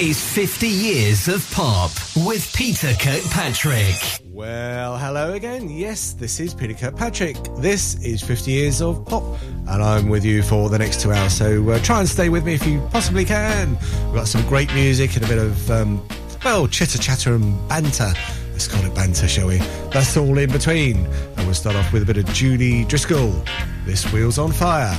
is 0.00 0.20
50 0.20 0.68
Years 0.68 1.26
of 1.26 1.50
Pop 1.52 1.90
with 2.26 2.52
Peter 2.54 2.92
Kirkpatrick. 3.00 3.94
Well, 4.24 4.98
hello 4.98 5.32
again. 5.32 5.70
Yes, 5.70 6.12
this 6.12 6.38
is 6.38 6.52
Peter 6.52 6.74
Kirkpatrick. 6.74 7.36
This 7.58 7.94
is 8.04 8.22
50 8.22 8.50
Years 8.50 8.82
of 8.82 9.06
Pop, 9.06 9.22
and 9.68 9.82
I'm 9.82 10.10
with 10.10 10.22
you 10.22 10.42
for 10.42 10.68
the 10.68 10.78
next 10.78 11.00
two 11.00 11.12
hours. 11.12 11.32
So 11.32 11.70
uh, 11.70 11.78
try 11.78 12.00
and 12.00 12.08
stay 12.08 12.28
with 12.28 12.44
me 12.44 12.52
if 12.52 12.66
you 12.66 12.86
possibly 12.92 13.24
can. 13.24 13.70
We've 14.06 14.16
got 14.16 14.28
some 14.28 14.46
great 14.46 14.72
music 14.74 15.16
and 15.16 15.24
a 15.24 15.28
bit 15.28 15.38
of, 15.38 15.70
um, 15.70 16.06
well, 16.44 16.68
chitter 16.68 16.98
chatter 16.98 17.34
and 17.34 17.68
banter. 17.68 18.12
Let's 18.52 18.68
call 18.68 18.84
it 18.84 18.94
banter, 18.94 19.28
shall 19.28 19.46
we? 19.48 19.58
That's 19.92 20.14
all 20.18 20.36
in 20.36 20.52
between. 20.52 21.06
And 21.06 21.46
we'll 21.46 21.54
start 21.54 21.74
off 21.74 21.90
with 21.94 22.02
a 22.02 22.06
bit 22.06 22.18
of 22.18 22.26
Julie 22.34 22.84
Driscoll. 22.84 23.42
This 23.86 24.12
Wheel's 24.12 24.38
on 24.38 24.52
Fire. 24.52 24.98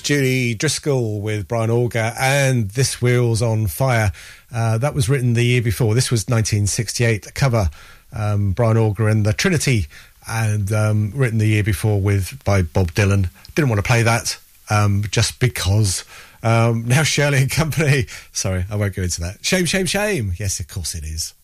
Julie 0.00 0.54
Driscoll 0.54 1.20
with 1.20 1.48
Brian 1.48 1.70
Auger 1.70 2.12
and 2.18 2.70
This 2.70 3.00
Wheel's 3.00 3.42
on 3.42 3.66
Fire. 3.66 4.12
Uh, 4.52 4.78
that 4.78 4.94
was 4.94 5.08
written 5.08 5.34
the 5.34 5.44
year 5.44 5.62
before. 5.62 5.94
This 5.94 6.10
was 6.10 6.22
1968. 6.26 7.22
The 7.24 7.32
cover, 7.32 7.70
um, 8.12 8.52
Brian 8.52 8.76
Auger 8.76 9.08
and 9.08 9.24
the 9.24 9.32
Trinity, 9.32 9.86
and 10.26 10.72
um, 10.72 11.12
written 11.14 11.38
the 11.38 11.46
year 11.46 11.62
before 11.62 12.00
with 12.00 12.42
by 12.44 12.62
Bob 12.62 12.92
Dylan. 12.92 13.30
Didn't 13.54 13.68
want 13.68 13.78
to 13.78 13.86
play 13.86 14.02
that 14.02 14.38
um, 14.70 15.04
just 15.10 15.40
because. 15.40 16.04
Um, 16.42 16.86
now 16.86 17.02
Shirley 17.02 17.38
and 17.38 17.50
Company. 17.50 18.06
Sorry, 18.32 18.64
I 18.70 18.76
won't 18.76 18.94
go 18.94 19.02
into 19.02 19.20
that. 19.22 19.44
Shame, 19.44 19.64
shame, 19.64 19.86
shame. 19.86 20.32
Yes, 20.38 20.60
of 20.60 20.68
course 20.68 20.94
it 20.94 21.04
is. 21.04 21.34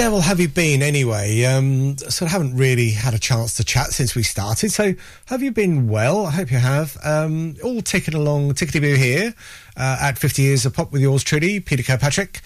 Devil 0.00 0.22
have 0.22 0.40
you 0.40 0.48
been 0.48 0.82
anyway? 0.82 1.44
Um, 1.44 1.98
so 1.98 2.24
I 2.24 2.30
haven't 2.30 2.56
really 2.56 2.88
had 2.88 3.12
a 3.12 3.18
chance 3.18 3.58
to 3.58 3.64
chat 3.64 3.88
since 3.88 4.14
we 4.14 4.22
started. 4.22 4.72
So 4.72 4.94
have 5.26 5.42
you 5.42 5.50
been 5.50 5.88
well? 5.88 6.24
I 6.24 6.30
hope 6.30 6.50
you 6.50 6.56
have. 6.56 6.96
Um, 7.04 7.56
all 7.62 7.82
ticking 7.82 8.14
along, 8.14 8.54
tickety 8.54 8.80
boo 8.80 8.94
here 8.94 9.34
uh, 9.76 9.98
at 10.00 10.16
50 10.16 10.40
years 10.40 10.64
of 10.64 10.72
pop 10.72 10.90
with 10.90 11.02
yours 11.02 11.22
truly, 11.22 11.60
Peter 11.60 11.82
Kirkpatrick. 11.82 12.40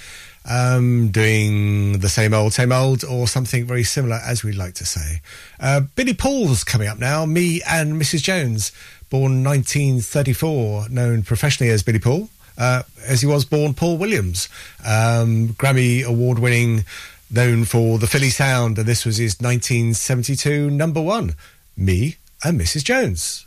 Um, 0.45 1.13
doing 1.13 2.01
the 2.01 2.09
same 2.09 2.35
old, 2.35 2.55
same 2.55 2.73
old, 2.73 3.05
or 3.05 3.29
something 3.29 3.65
very 3.65 3.85
similar, 3.85 4.17
as 4.17 4.43
we 4.43 4.51
like 4.51 4.75
to 4.75 4.85
say. 4.85 5.21
Uh, 5.61 5.83
Billy 5.95 6.13
Paul's 6.13 6.65
coming 6.65 6.89
up 6.89 6.99
now. 6.99 7.25
Me 7.25 7.63
and 7.69 8.03
Mrs. 8.03 8.25
Jones, 8.25 8.73
born 9.11 9.45
1934, 9.45 10.89
known 10.89 11.23
professionally 11.23 11.71
as 11.71 11.85
Billy 11.85 12.01
Paul. 12.01 12.31
Uh, 12.59 12.83
as 13.07 13.21
he 13.21 13.27
was 13.27 13.45
born 13.45 13.75
Paul 13.75 13.99
Williams, 13.99 14.49
um, 14.85 15.49
Grammy 15.55 16.05
award 16.05 16.39
winning 16.39 16.85
known 17.31 17.65
for 17.65 17.99
the 17.99 18.07
Philly 18.07 18.31
sound, 18.31 18.79
and 18.79 18.87
this 18.87 19.05
was 19.05 19.17
his 19.17 19.41
1972 19.41 20.71
number 20.71 21.01
one, 21.01 21.35
Me 21.77 22.17
and 22.43 22.61
Mrs. 22.61 22.85
Jones. 22.85 23.47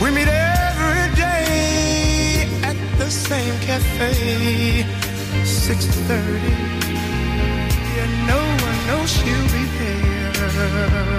We 0.00 0.10
meet 0.12 0.28
every 0.28 1.14
day 1.16 2.46
at 2.62 2.76
the 2.98 3.10
same 3.10 3.58
cafe, 3.60 4.84
6.30, 5.42 6.14
and 8.02 8.26
no 8.28 8.38
one 8.38 8.86
knows 8.86 9.10
she'll 9.10 9.48
be 9.50 9.64
there. 9.78 11.18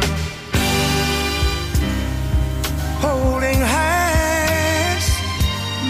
Holding 3.01 3.59
hands, 3.59 5.05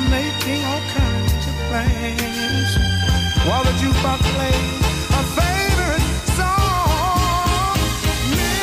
making 0.09 0.65
all 0.65 0.81
kinds 0.97 1.45
of 1.47 1.55
plans, 1.69 2.71
while 3.47 3.63
the 3.63 3.73
jukebox 3.77 4.19
plays 4.33 4.81
a 5.13 5.23
favorite 5.37 6.07
song. 6.37 7.77
Me 8.33 8.53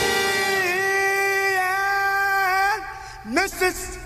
and 2.75 3.37
Mrs. 3.37 3.96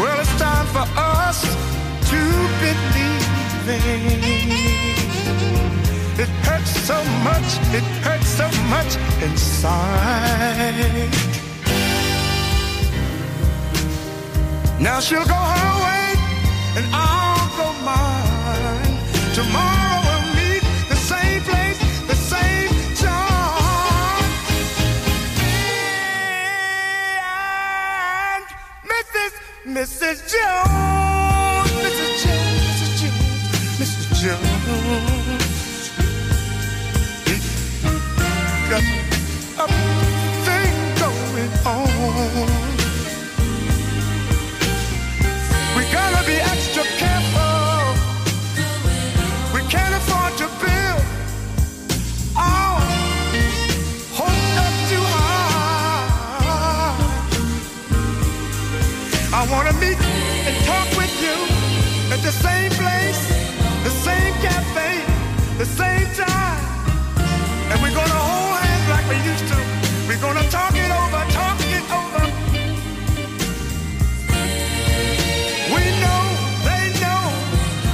Well, 0.00 0.18
it's 0.20 0.38
time 0.38 0.66
for 0.68 0.86
us 0.96 1.42
to 2.10 2.20
believe 2.60 3.68
It 6.18 6.30
hurts 6.46 6.70
so 6.70 6.98
much, 7.22 7.58
it 7.74 7.84
hurts 8.02 8.28
so 8.28 8.48
much 8.70 8.96
inside. 9.22 11.10
Now 14.80 15.00
she'll 15.00 15.26
go 15.26 15.34
her 15.34 15.74
way, 15.84 16.14
and 16.78 16.86
I'll 16.90 17.48
go 17.58 17.66
mine. 17.84 18.96
Tomorrow 19.34 19.93
Mrs. 29.84 30.18
Jones, 30.32 31.70
Mrs. 31.84 32.12
Jones, 32.24 32.64
Mrs. 32.80 32.92
Jones, 33.00 33.68
Mrs. 33.78 34.06
Jones. 34.22 34.64
Got 38.70 38.84
a 39.58 39.66
thing 40.46 40.76
going 40.98 41.52
on. 41.66 42.73
Talk 60.66 60.88
with 60.96 61.14
you 61.20 61.36
at 62.14 62.20
the 62.22 62.32
same 62.32 62.70
place, 62.82 63.20
the 63.84 63.94
same 64.06 64.34
cafe, 64.46 64.92
the 65.58 65.66
same 65.66 66.08
time. 66.14 66.64
And 67.70 67.76
we're 67.82 67.96
gonna 68.00 68.22
hold 68.30 68.56
hands 68.64 68.86
like 68.94 69.06
we 69.12 69.18
used 69.32 69.46
to. 69.52 69.58
We're 70.08 70.22
gonna 70.26 70.46
talk 70.50 70.74
it 70.84 70.90
over, 71.00 71.20
talk 71.40 71.58
it 71.76 71.84
over. 72.00 72.24
We 75.74 75.82
know, 76.04 76.22
they 76.68 76.84
know, 77.04 77.22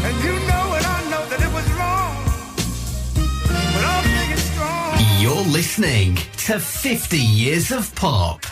and 0.07 0.15
you 0.27 0.35
know, 0.51 0.65
and 0.77 0.87
I 0.97 0.99
know 1.11 1.23
that 1.31 1.41
it 1.47 1.53
was 1.59 1.67
wrong. 1.79 2.15
But 3.75 3.85
I'm 3.95 4.05
thinking 4.17 4.45
strong. 4.51 4.93
You're 5.23 5.47
listening 5.59 6.19
to 6.47 6.59
50 6.59 7.19
Years 7.19 7.73
of 7.73 7.95
Pop. 7.95 8.50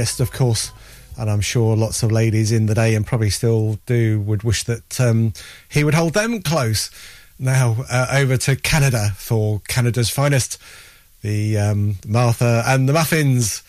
Finest, 0.00 0.20
of 0.20 0.32
course. 0.32 0.72
And 1.18 1.28
I'm 1.28 1.42
sure 1.42 1.76
lots 1.76 2.02
of 2.02 2.10
ladies 2.10 2.52
in 2.52 2.64
the 2.64 2.74
day, 2.74 2.94
and 2.94 3.06
probably 3.06 3.28
still 3.28 3.78
do, 3.84 4.18
would 4.20 4.44
wish 4.44 4.64
that 4.64 4.98
um, 4.98 5.34
he 5.68 5.84
would 5.84 5.92
hold 5.92 6.14
them 6.14 6.40
close. 6.40 6.90
Now, 7.38 7.84
uh, 7.90 8.06
over 8.10 8.38
to 8.38 8.56
Canada 8.56 9.12
for 9.16 9.60
Canada's 9.68 10.08
finest, 10.08 10.56
the 11.20 11.58
um, 11.58 11.96
Martha 12.06 12.62
and 12.66 12.88
the 12.88 12.94
Muffins. 12.94 13.62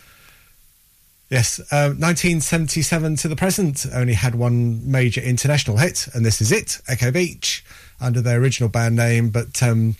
Yes, 1.28 1.60
uh, 1.70 1.92
1977 1.92 3.16
to 3.16 3.28
the 3.28 3.36
present, 3.36 3.84
only 3.92 4.14
had 4.14 4.34
one 4.34 4.90
major 4.90 5.20
international 5.20 5.76
hit, 5.76 6.08
and 6.14 6.24
this 6.24 6.40
is 6.40 6.50
it, 6.50 6.80
Echo 6.88 7.10
Beach, 7.10 7.62
under 8.00 8.22
their 8.22 8.40
original 8.40 8.70
band 8.70 8.96
name, 8.96 9.28
but 9.28 9.62
um, 9.62 9.96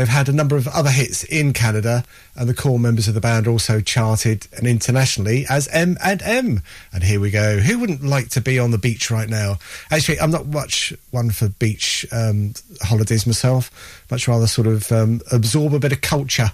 they've 0.00 0.08
had 0.08 0.30
a 0.30 0.32
number 0.32 0.56
of 0.56 0.66
other 0.68 0.88
hits 0.88 1.24
in 1.24 1.52
Canada, 1.52 2.04
and 2.34 2.48
the 2.48 2.54
core 2.54 2.78
members 2.78 3.06
of 3.06 3.12
the 3.12 3.20
band 3.20 3.46
also 3.46 3.82
charted 3.82 4.48
and 4.56 4.66
internationally 4.66 5.44
as 5.50 5.68
M 5.68 5.98
and 6.02 6.22
M. 6.22 6.62
And 6.90 7.02
here 7.02 7.20
we 7.20 7.30
go. 7.30 7.58
Who 7.58 7.78
wouldn't 7.78 8.02
like 8.02 8.30
to 8.30 8.40
be 8.40 8.58
on 8.58 8.70
the 8.70 8.78
beach 8.78 9.10
right 9.10 9.28
now? 9.28 9.58
Actually, 9.90 10.18
I'm 10.18 10.30
not 10.30 10.46
much 10.46 10.94
one 11.10 11.30
for 11.30 11.50
beach 11.50 12.06
um, 12.12 12.54
holidays 12.80 13.26
myself. 13.26 13.70
Much 14.10 14.26
rather 14.26 14.46
sort 14.46 14.66
of 14.66 14.90
um, 14.90 15.20
absorb 15.30 15.74
a 15.74 15.78
bit 15.78 15.92
of 15.92 16.00
culture 16.00 16.50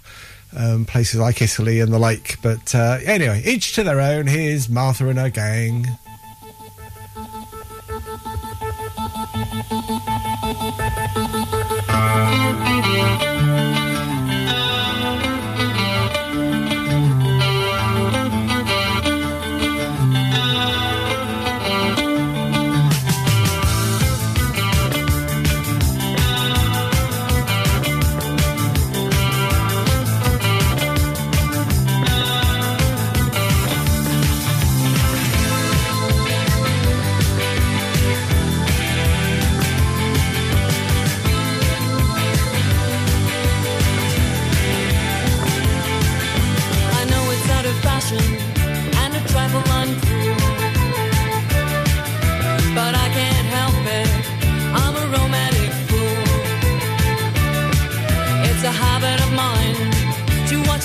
um, 0.56 0.84
places 0.84 1.20
like 1.20 1.40
Italy 1.40 1.78
and 1.78 1.92
the 1.92 2.00
like. 2.00 2.42
But 2.42 2.74
uh, 2.74 2.98
anyway, 3.04 3.42
each 3.44 3.74
to 3.74 3.84
their 3.84 4.00
own. 4.00 4.26
Here's 4.26 4.68
Martha 4.68 5.08
and 5.08 5.20
her 5.20 5.30
gang. 5.30 5.86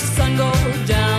Watch 0.02 0.10
the 0.10 0.16
sun 0.16 0.36
go 0.36 0.86
down. 0.86 1.11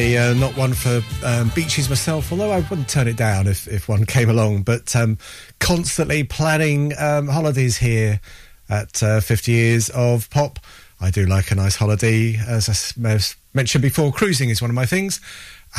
uh, 0.00 0.34
not 0.34 0.56
one 0.56 0.72
for 0.72 1.02
um, 1.24 1.50
beaches 1.54 1.88
myself, 1.88 2.32
although 2.32 2.50
I 2.50 2.60
wouldn't 2.60 2.88
turn 2.88 3.06
it 3.06 3.16
down 3.16 3.46
if, 3.46 3.68
if 3.68 3.88
one 3.88 4.06
came 4.06 4.30
along. 4.30 4.62
But 4.62 4.94
um, 4.96 5.18
constantly 5.58 6.24
planning 6.24 6.92
um, 6.98 7.28
holidays 7.28 7.76
here 7.76 8.20
at 8.68 9.02
uh, 9.02 9.20
50 9.20 9.52
years 9.52 9.90
of 9.90 10.30
pop. 10.30 10.58
I 11.00 11.10
do 11.10 11.26
like 11.26 11.50
a 11.50 11.54
nice 11.54 11.76
holiday. 11.76 12.36
As 12.36 12.68
I 12.68 13.18
mentioned 13.52 13.82
before, 13.82 14.12
cruising 14.12 14.48
is 14.48 14.62
one 14.62 14.70
of 14.70 14.74
my 14.74 14.86
things. 14.86 15.20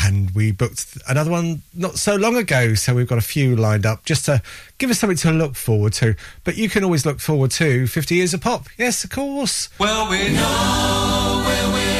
And 0.05 0.31
we 0.31 0.51
booked 0.51 0.97
another 1.09 1.31
one 1.31 1.63
not 1.73 1.97
so 1.97 2.15
long 2.15 2.37
ago. 2.37 2.75
So 2.75 2.95
we've 2.95 3.07
got 3.07 3.17
a 3.17 3.21
few 3.21 3.55
lined 3.55 3.85
up 3.85 4.05
just 4.05 4.25
to 4.25 4.41
give 4.77 4.89
us 4.89 4.99
something 4.99 5.17
to 5.17 5.31
look 5.31 5.55
forward 5.55 5.93
to. 5.93 6.15
But 6.43 6.57
you 6.57 6.69
can 6.69 6.83
always 6.83 7.05
look 7.05 7.19
forward 7.19 7.51
to 7.51 7.87
50 7.87 8.15
years 8.15 8.33
of 8.33 8.41
pop. 8.41 8.67
Yes, 8.77 9.03
of 9.03 9.09
course. 9.09 9.69
Well, 9.79 10.09
we 10.09 10.33
know 10.33 11.43
where 11.45 11.73
we 11.73 11.90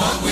but 0.00 0.22
we 0.22 0.29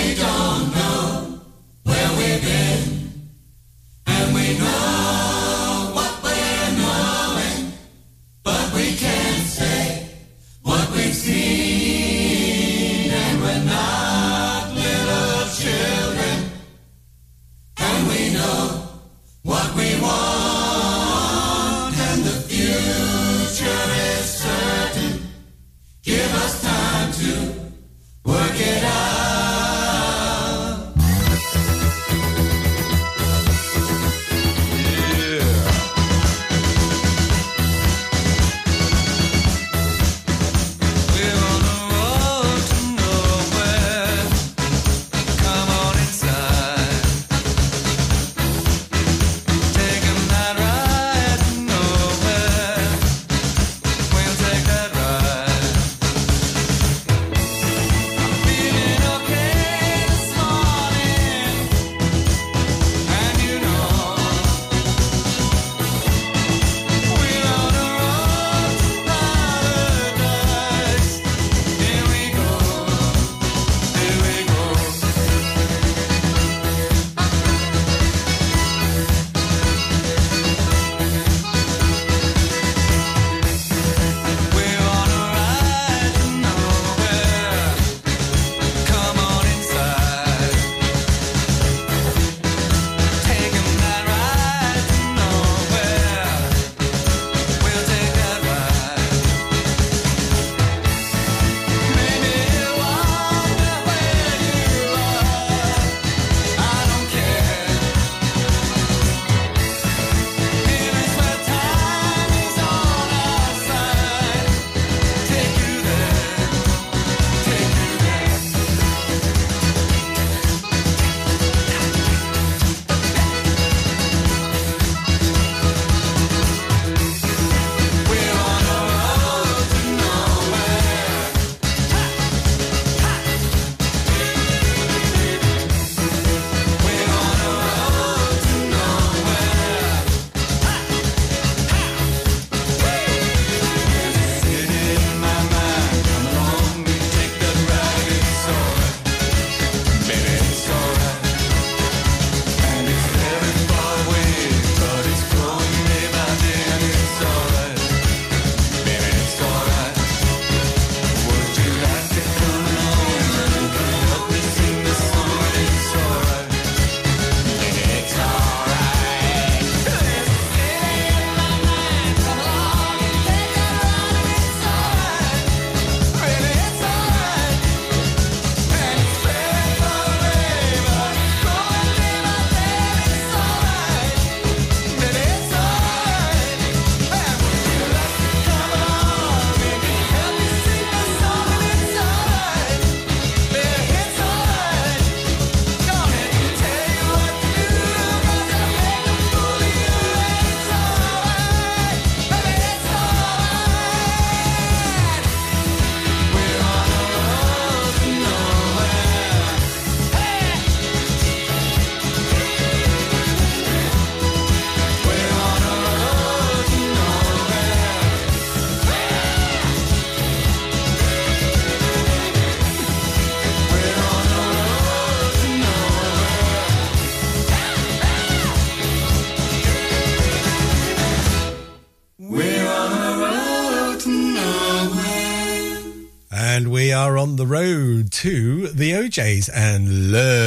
DJs 239.19 239.51
and 239.53 240.13
learn. 240.13 240.38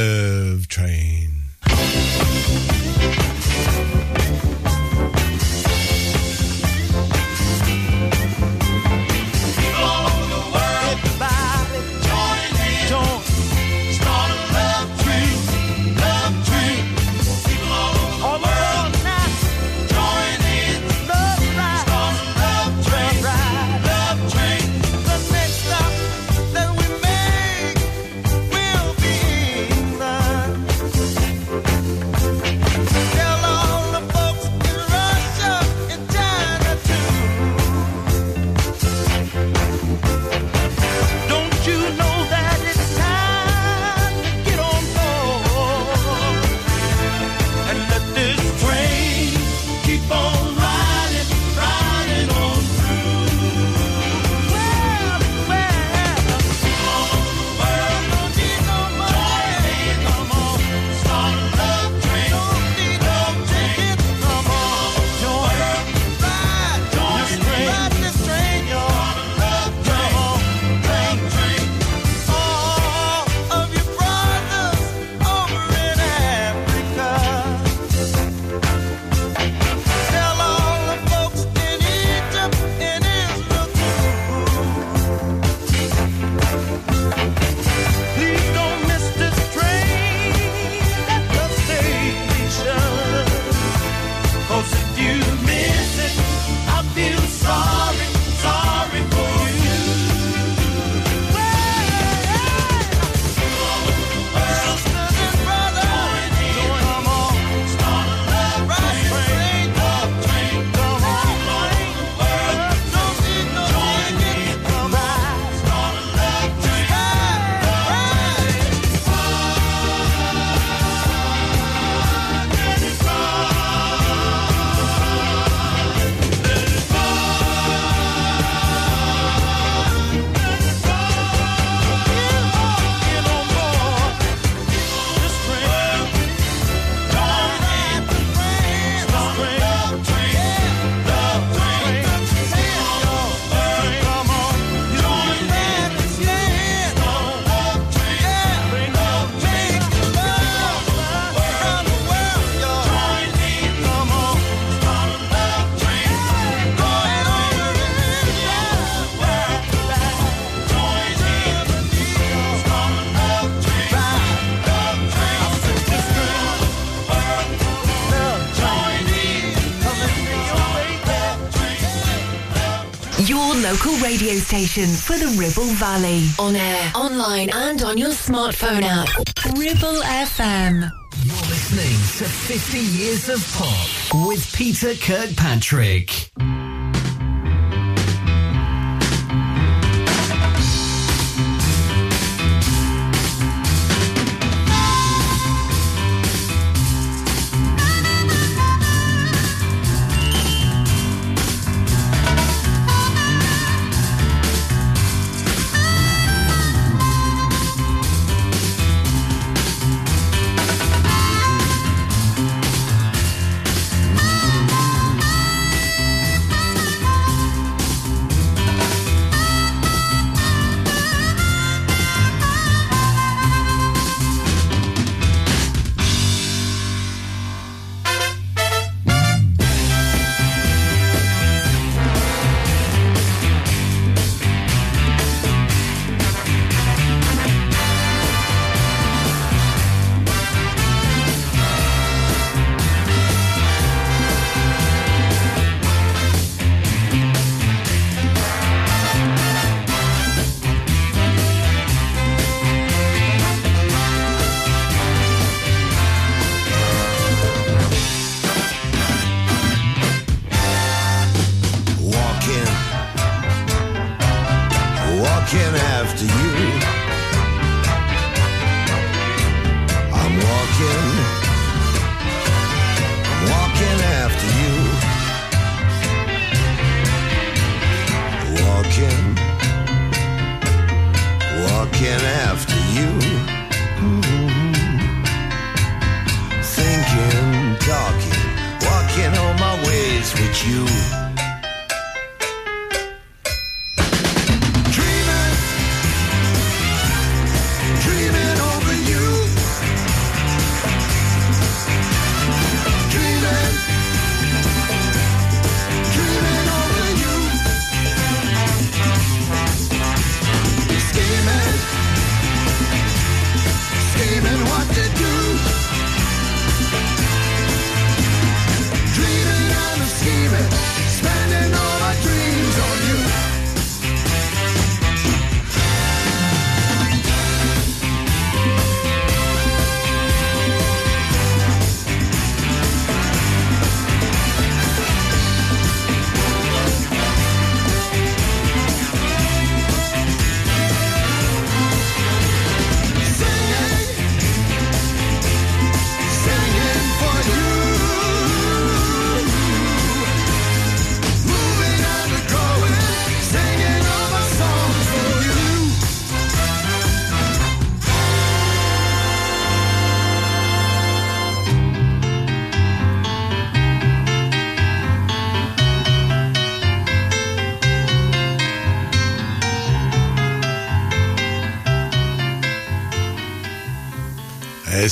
radio 174.12 174.34
station 174.34 174.88
for 174.88 175.16
the 175.16 175.34
Ribble 175.38 175.72
Valley. 175.76 176.28
On 176.38 176.54
air, 176.54 176.92
online, 176.94 177.48
and 177.48 177.82
on 177.82 177.96
your 177.96 178.10
smartphone 178.10 178.82
app. 178.82 179.08
Ribble 179.56 180.02
FM. 180.02 180.90
You're 181.24 181.34
listening 181.48 181.96
to 182.18 182.24
50 182.30 182.78
Years 182.78 183.30
of 183.30 183.40
Pop 183.54 184.26
with 184.28 184.54
Peter 184.54 184.92
Kirkpatrick. 184.96 186.21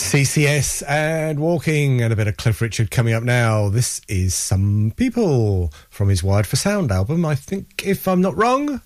was 0.01 0.13
CCS 0.13 0.83
and 0.89 1.39
walking, 1.41 2.01
and 2.01 2.13
a 2.13 2.17
bit 2.17 2.29
of 2.29 2.37
Cliff 2.37 2.61
Richard 2.61 2.91
coming 2.91 3.13
up 3.13 3.23
now. 3.23 3.69
This 3.69 4.01
is 4.09 4.35
Some 4.35 4.93
People 4.97 5.73
from 5.89 6.09
his 6.09 6.23
Wired 6.23 6.47
for 6.47 6.57
Sound 6.57 6.91
album, 6.91 7.25
I 7.25 7.35
think, 7.35 7.83
if 7.85 8.07
I'm 8.09 8.21
not 8.21 8.37
wrong. 8.37 8.81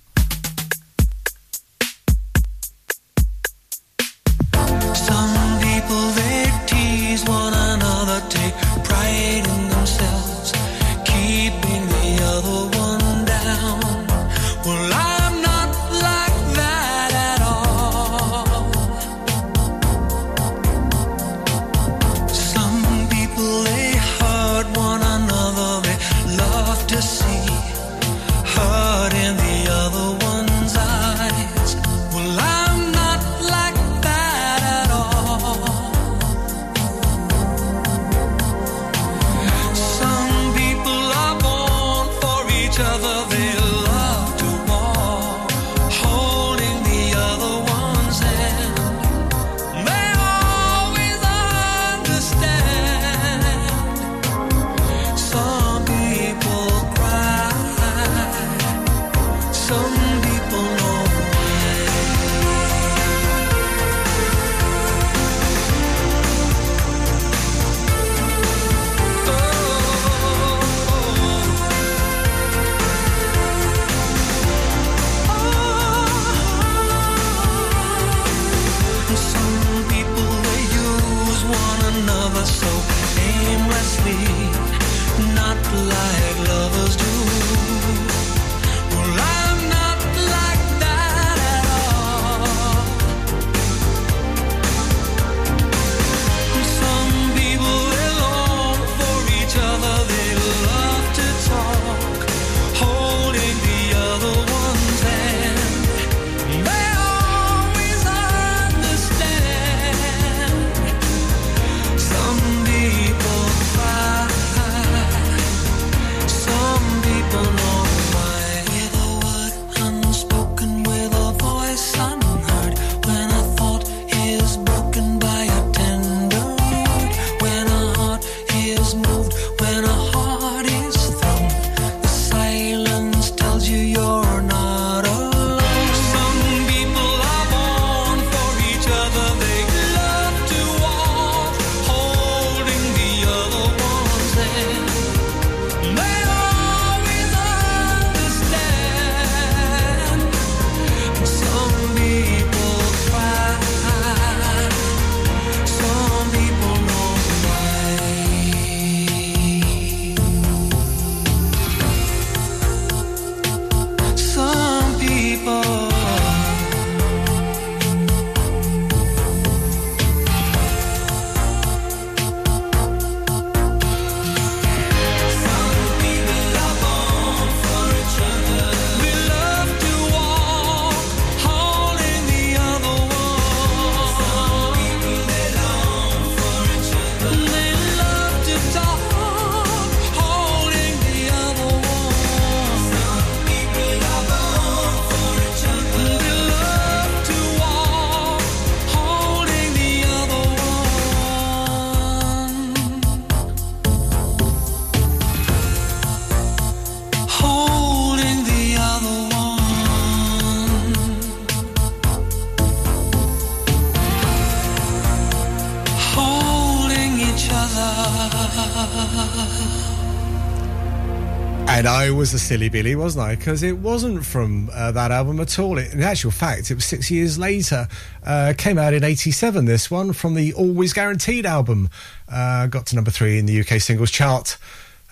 Was 222.24 222.32
a 222.32 222.38
silly 222.38 222.70
Billy, 222.70 222.96
wasn't 222.96 223.22
I? 223.22 223.36
Because 223.36 223.62
it 223.62 223.76
wasn't 223.76 224.24
from 224.24 224.70
uh, 224.72 224.90
that 224.92 225.10
album 225.10 225.40
at 225.40 225.58
all. 225.58 225.76
It, 225.76 225.92
in 225.92 226.02
actual 226.02 226.30
fact, 226.30 226.70
it 226.70 226.74
was 226.74 226.86
six 226.86 227.10
years 227.10 227.38
later. 227.38 227.86
Uh, 228.24 228.54
came 228.56 228.78
out 228.78 228.94
in 228.94 229.04
'87. 229.04 229.66
This 229.66 229.90
one 229.90 230.14
from 230.14 230.32
the 230.32 230.54
Always 230.54 230.94
Guaranteed 230.94 231.44
album. 231.44 231.90
Uh, 232.26 232.66
got 232.68 232.86
to 232.86 232.94
number 232.94 233.10
three 233.10 233.38
in 233.38 233.44
the 233.44 233.60
UK 233.60 233.78
singles 233.78 234.10
chart. 234.10 234.56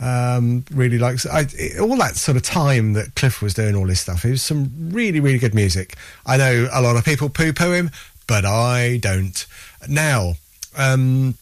Um, 0.01 0.65
really 0.71 0.97
likes 0.97 1.27
I, 1.27 1.45
it, 1.53 1.79
all 1.79 1.99
that 1.99 2.17
sort 2.17 2.39
of 2.39 2.45
time 2.45 2.95
that 2.95 3.15
Cliff 3.15 3.43
was 3.43 3.53
doing 3.53 3.77
all 3.77 3.87
this 3.87 4.01
stuff. 4.01 4.25
It 4.25 4.31
was 4.31 4.43
some 4.43 4.71
really, 4.91 5.21
really 5.21 5.39
good 5.39 5.55
music. 5.55 5.97
I 6.25 6.39
know 6.39 6.67
a 6.73 6.81
lot 6.81 6.97
of 6.97 7.05
people 7.05 7.29
poo-poo 7.29 7.73
him, 7.73 7.91
but 8.27 8.47
I 8.47 8.97
don't. 8.97 9.45
Now, 9.87 10.37
um, 10.79 11.35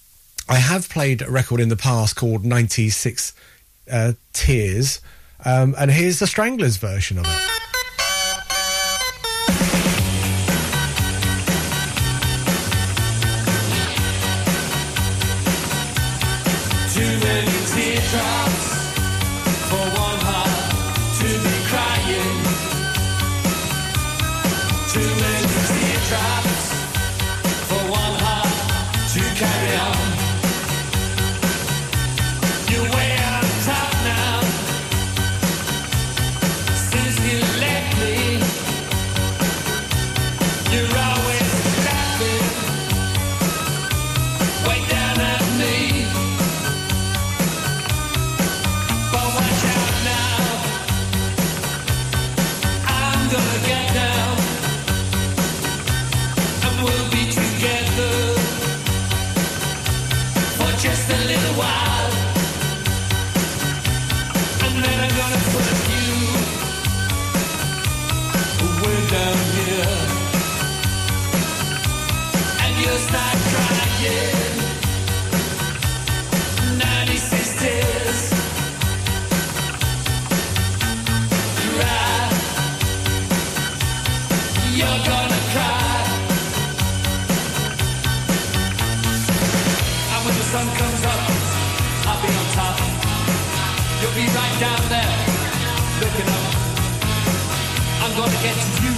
I 0.49 0.57
have 0.57 0.89
played 0.89 1.23
a 1.23 1.31
record 1.31 1.61
in 1.61 1.68
the 1.68 1.77
past 1.77 2.16
called 2.16 2.45
96 2.45 3.35
uh, 3.89 4.14
Tears, 4.33 5.01
um, 5.45 5.74
and 5.78 5.91
here's 5.91 6.18
the 6.18 6.26
Stranglers 6.26 6.76
version 6.76 7.18
of 7.18 7.24
it. 7.26 7.59
Right 94.34 94.61
down 94.61 94.82
there, 94.88 95.14
looking 96.00 96.28
up. 96.28 96.44
I'm 98.02 98.12
gonna 98.16 98.40
get 98.42 98.54
to 98.54 98.82
you, 98.84 98.89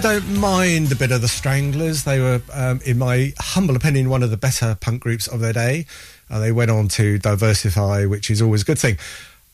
I 0.00 0.14
don't 0.14 0.40
mind 0.40 0.90
a 0.92 0.94
bit 0.94 1.12
of 1.12 1.20
the 1.20 1.28
Stranglers. 1.28 2.04
They 2.04 2.20
were, 2.20 2.40
um, 2.54 2.80
in 2.86 2.96
my 2.96 3.34
humble 3.38 3.76
opinion, 3.76 4.08
one 4.08 4.22
of 4.22 4.30
the 4.30 4.38
better 4.38 4.74
punk 4.80 5.02
groups 5.02 5.28
of 5.28 5.40
their 5.40 5.52
day. 5.52 5.84
Uh, 6.30 6.38
they 6.38 6.52
went 6.52 6.70
on 6.70 6.88
to 6.88 7.18
diversify, 7.18 8.06
which 8.06 8.30
is 8.30 8.40
always 8.40 8.62
a 8.62 8.64
good 8.64 8.78
thing. 8.78 8.96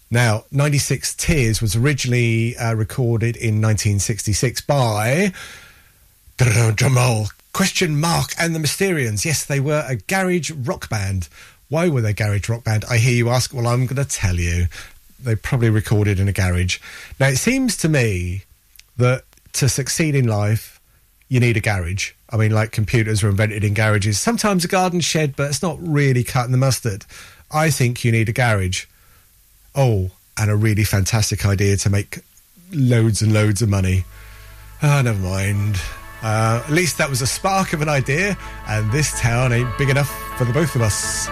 Now, 0.09 0.45
96 0.53 1.17
Tears 1.17 1.61
was 1.61 1.75
originally 1.75 2.57
uh, 2.59 2.75
recorded 2.75 3.35
in 3.35 3.61
1966 3.61 4.61
by 4.61 5.33
Jamal 6.77 7.27
Question 7.53 8.01
Mark 8.01 8.31
and 8.39 8.55
the 8.55 8.61
Mysterians. 8.61 9.25
Yes, 9.25 9.45
they 9.45 9.59
were 9.59 9.85
a 9.89 9.97
garage 9.97 10.53
rock 10.53 10.89
band. 10.89 11.29
Why 11.71 11.89
were 11.89 12.03
they 12.03 12.13
garage 12.13 12.49
rock 12.49 12.63
band? 12.63 12.85
I 12.89 12.99
hear 12.99 13.15
you 13.15 13.31
ask. 13.31 13.53
Well, 13.53 13.67
I'm 13.67 13.87
going 13.87 13.97
to 13.97 14.05
tell 14.05 14.37
you. 14.37 14.67
They 15.19 15.35
probably 15.35 15.71
recorded 15.71 16.21
in 16.21 16.29
a 16.29 16.33
garage. 16.33 16.79
Now, 17.19 17.27
it 17.31 17.39
seems 17.39 17.77
to 17.79 17.89
me 17.89 18.45
that 18.97 19.25
to 19.57 19.69
succeed 19.69 20.15
in 20.15 20.27
life, 20.27 20.81
you 21.29 21.41
need 21.41 21.57
a 21.57 21.61
garage. 21.61 22.13
I 22.31 22.37
mean, 22.37 22.51
like 22.51 22.73
computers 22.73 23.23
were 23.23 23.31
invented 23.31 23.65
in 23.65 23.75
garages. 23.75 24.19
Sometimes 24.19 24.65
a 24.65 24.69
garden 24.69 25.01
shed, 25.01 25.37
but 25.37 25.49
it's 25.49 25.63
not 25.63 25.79
really 25.81 26.25
cutting 26.25 26.53
the 26.53 26.59
mustard. 26.59 27.05
I 27.51 27.71
think 27.71 28.05
you 28.05 28.13
need 28.13 28.29
a 28.29 28.33
garage. 28.33 28.87
Oh, 29.75 30.11
and 30.39 30.51
a 30.51 30.57
really 30.57 30.85
fantastic 30.85 31.47
idea 31.47 31.77
to 31.79 31.91
make 31.91 32.19
loads 32.73 33.23
and 33.23 33.33
loads 33.33 33.63
of 33.63 33.69
money. 33.69 34.05
Ah, 34.83 35.03
never 35.03 35.19
mind. 35.19 35.81
Uh, 36.23 36.63
at 36.65 36.71
least 36.71 36.99
that 36.99 37.09
was 37.09 37.23
a 37.23 37.27
spark 37.27 37.73
of 37.73 37.83
an 37.83 37.89
idea, 37.89 38.37
and 38.69 38.91
this 38.91 39.19
town 39.21 39.53
ain't 39.53 39.79
big 39.79 39.91
enough 39.91 40.11
for 40.37 40.45
the 40.45 40.53
both 40.53 40.75
of 40.75 40.83
us. 40.83 41.29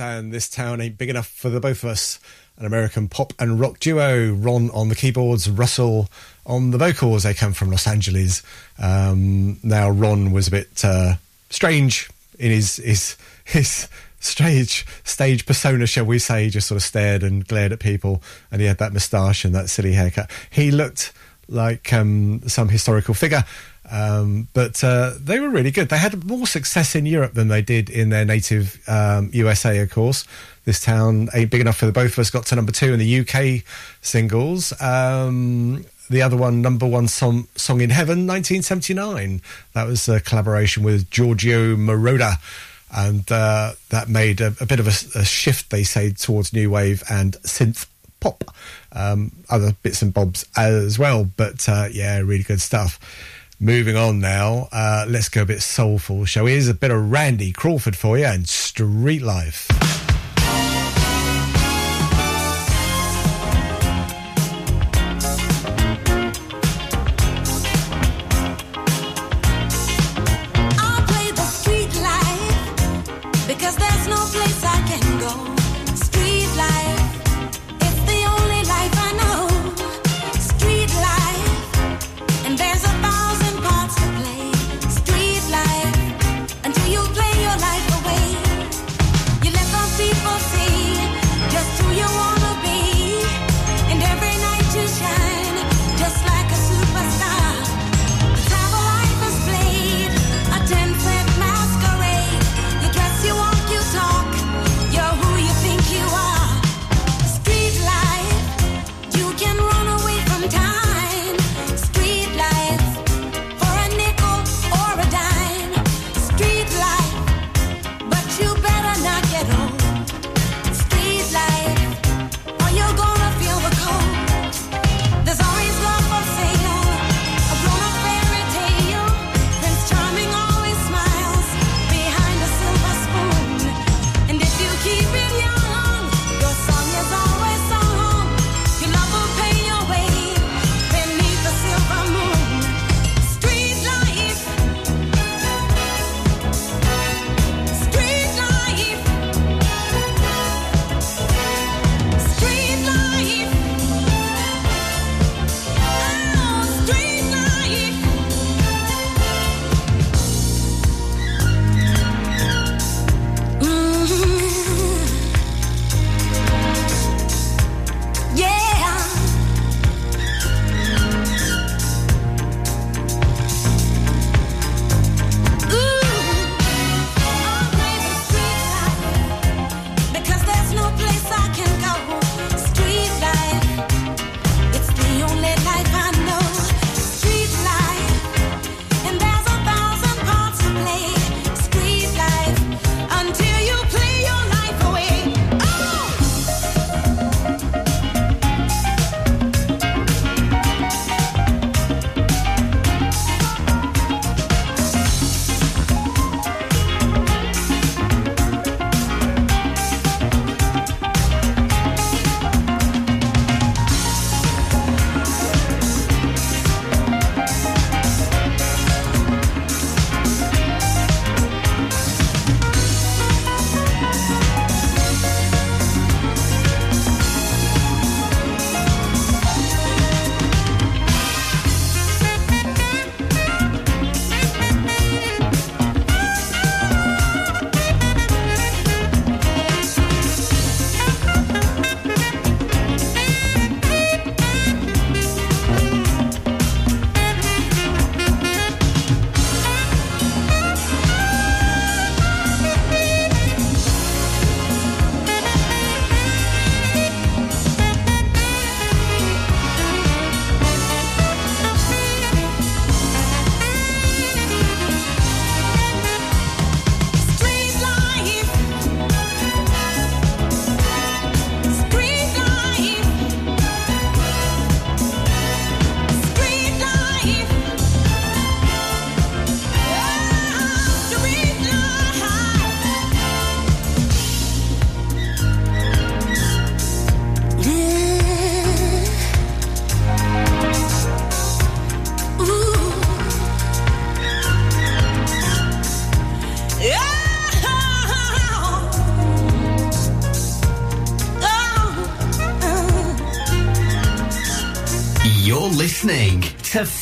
And 0.00 0.32
this 0.32 0.48
town 0.48 0.80
ain't 0.80 0.98
big 0.98 1.10
enough 1.10 1.28
for 1.28 1.50
the 1.50 1.60
both 1.60 1.84
of 1.84 1.90
us. 1.90 2.18
An 2.56 2.66
American 2.66 3.08
pop 3.08 3.32
and 3.38 3.58
rock 3.58 3.78
duo. 3.78 4.32
Ron 4.32 4.70
on 4.70 4.88
the 4.88 4.94
keyboards, 4.94 5.48
Russell 5.48 6.08
on 6.44 6.72
the 6.72 6.78
vocals. 6.78 7.22
They 7.22 7.32
come 7.32 7.52
from 7.52 7.70
Los 7.70 7.86
Angeles. 7.86 8.42
Um, 8.78 9.58
now 9.62 9.88
Ron 9.88 10.32
was 10.32 10.48
a 10.48 10.50
bit 10.50 10.84
uh, 10.84 11.14
strange 11.48 12.10
in 12.38 12.50
his 12.50 12.76
his 12.76 13.16
his 13.44 13.88
stage 14.20 14.86
stage 15.04 15.46
persona, 15.46 15.86
shall 15.86 16.04
we 16.04 16.18
say? 16.18 16.44
He 16.44 16.50
just 16.50 16.68
sort 16.68 16.76
of 16.76 16.82
stared 16.82 17.22
and 17.22 17.46
glared 17.46 17.72
at 17.72 17.78
people, 17.78 18.22
and 18.50 18.60
he 18.60 18.66
had 18.66 18.78
that 18.78 18.92
moustache 18.92 19.44
and 19.44 19.54
that 19.54 19.70
silly 19.70 19.92
haircut. 19.92 20.30
He 20.50 20.70
looked 20.70 21.12
like 21.48 21.92
um, 21.92 22.42
some 22.48 22.68
historical 22.68 23.14
figure. 23.14 23.44
Um, 23.90 24.48
but 24.54 24.82
uh, 24.84 25.14
they 25.20 25.40
were 25.40 25.48
really 25.48 25.70
good. 25.70 25.88
They 25.88 25.98
had 25.98 26.24
more 26.24 26.46
success 26.46 26.94
in 26.94 27.06
Europe 27.06 27.34
than 27.34 27.48
they 27.48 27.62
did 27.62 27.90
in 27.90 28.10
their 28.10 28.24
native 28.24 28.78
um, 28.88 29.30
USA, 29.32 29.78
of 29.80 29.90
course. 29.90 30.24
This 30.64 30.80
town 30.80 31.28
ain't 31.34 31.50
big 31.50 31.60
enough 31.60 31.78
for 31.78 31.86
the 31.86 31.92
both 31.92 32.12
of 32.12 32.18
us. 32.20 32.30
Got 32.30 32.46
to 32.46 32.56
number 32.56 32.72
two 32.72 32.92
in 32.92 32.98
the 32.98 33.20
UK 33.20 33.64
singles. 34.00 34.72
Um, 34.80 35.84
the 36.08 36.22
other 36.22 36.36
one, 36.36 36.60
number 36.62 36.86
one 36.86 37.08
song, 37.08 37.48
song 37.56 37.80
in 37.80 37.90
heaven, 37.90 38.26
1979. 38.26 39.40
That 39.72 39.86
was 39.86 40.08
a 40.08 40.20
collaboration 40.20 40.82
with 40.82 41.10
Giorgio 41.10 41.76
Moroder. 41.76 42.34
And 42.92 43.30
uh, 43.30 43.72
that 43.90 44.08
made 44.08 44.40
a, 44.40 44.54
a 44.60 44.66
bit 44.66 44.80
of 44.80 44.86
a, 44.86 45.20
a 45.20 45.24
shift, 45.24 45.70
they 45.70 45.84
say, 45.84 46.12
towards 46.12 46.52
new 46.52 46.70
wave 46.70 47.02
and 47.08 47.34
synth 47.42 47.86
pop. 48.18 48.44
Um, 48.92 49.32
other 49.48 49.72
bits 49.82 50.02
and 50.02 50.12
bobs 50.12 50.44
as 50.56 50.98
well. 50.98 51.28
But 51.36 51.68
uh, 51.68 51.88
yeah, 51.90 52.18
really 52.18 52.42
good 52.42 52.60
stuff. 52.60 52.98
Moving 53.62 53.94
on 53.94 54.20
now, 54.20 54.70
uh, 54.72 55.04
let's 55.06 55.28
go 55.28 55.42
a 55.42 55.44
bit 55.44 55.60
soulful, 55.60 56.24
shall 56.24 56.44
we? 56.44 56.52
Here's 56.52 56.68
a 56.68 56.72
bit 56.72 56.90
of 56.90 57.12
Randy 57.12 57.52
Crawford 57.52 57.94
for 57.94 58.16
you 58.16 58.24
and 58.24 58.48
Street 58.48 59.20
Life. 59.20 60.09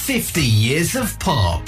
50 0.09 0.41
years 0.41 0.97
of 0.97 1.19
pop. 1.19 1.68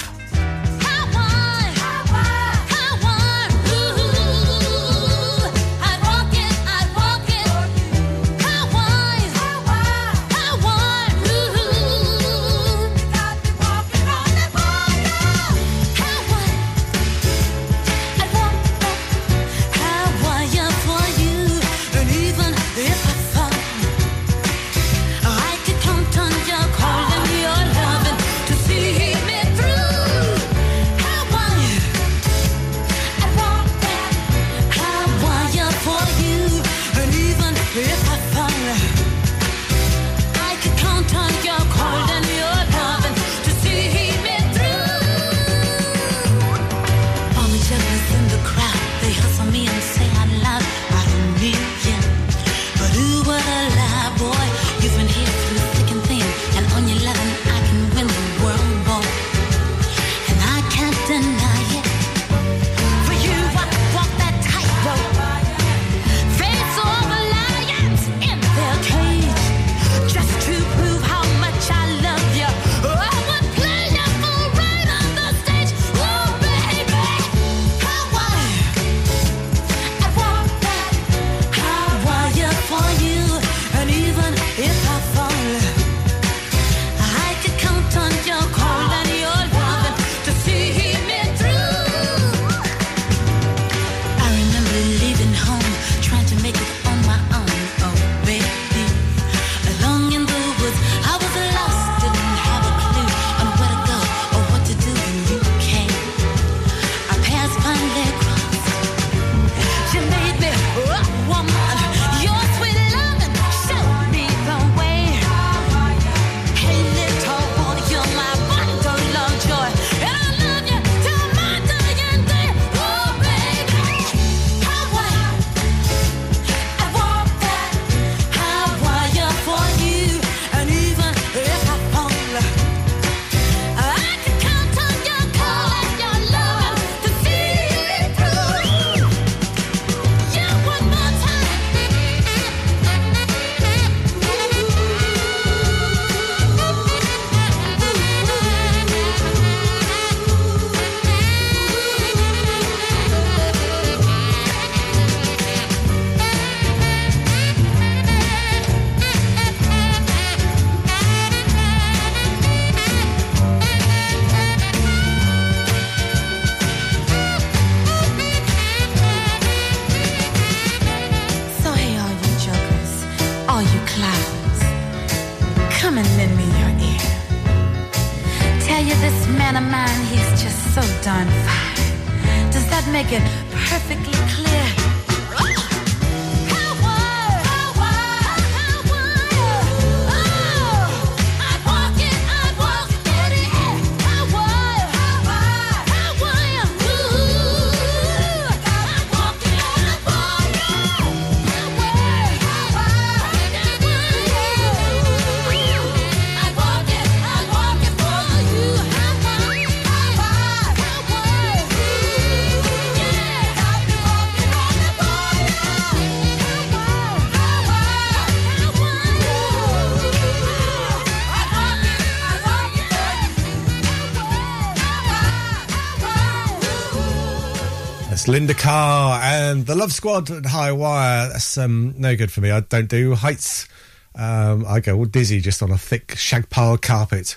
That's 228.21 228.27
Linda 228.27 228.53
Carr 228.53 229.19
and 229.23 229.65
the 229.65 229.73
Love 229.73 229.91
Squad 229.91 230.29
at 230.29 230.45
High 230.45 230.71
Wire. 230.73 231.29
That's 231.29 231.57
um, 231.57 231.95
no 231.97 232.15
good 232.15 232.31
for 232.31 232.39
me. 232.39 232.51
I 232.51 232.59
don't 232.59 232.87
do 232.87 233.15
heights. 233.15 233.67
Um, 234.13 234.63
I 234.67 234.79
go 234.79 234.95
all 234.95 235.05
dizzy 235.05 235.41
just 235.41 235.63
on 235.63 235.71
a 235.71 235.77
thick 235.79 236.15
shag 236.17 236.47
pile 236.51 236.77
carpet. 236.77 237.35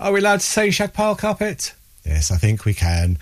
Are 0.00 0.10
we 0.10 0.18
allowed 0.18 0.40
to 0.40 0.46
say 0.46 0.72
shag 0.72 0.94
pile 0.94 1.14
carpet? 1.14 1.74
Yes, 2.04 2.32
I 2.32 2.38
think 2.38 2.64
we 2.64 2.74
can. 2.74 3.18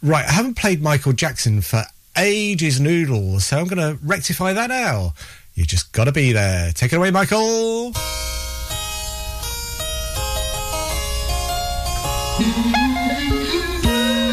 Right, 0.00 0.24
I 0.24 0.30
haven't 0.30 0.54
played 0.54 0.80
Michael 0.80 1.12
Jackson 1.12 1.60
for 1.60 1.82
ages, 2.16 2.78
noodles, 2.78 3.46
so 3.46 3.58
I'm 3.58 3.66
going 3.66 3.96
to 3.96 3.98
rectify 4.04 4.52
that 4.52 4.68
now. 4.68 5.14
You 5.56 5.64
just 5.64 5.90
got 5.90 6.04
to 6.04 6.12
be 6.12 6.30
there. 6.30 6.70
Take 6.70 6.92
it 6.92 6.96
away, 6.96 7.10
Michael. 7.10 7.94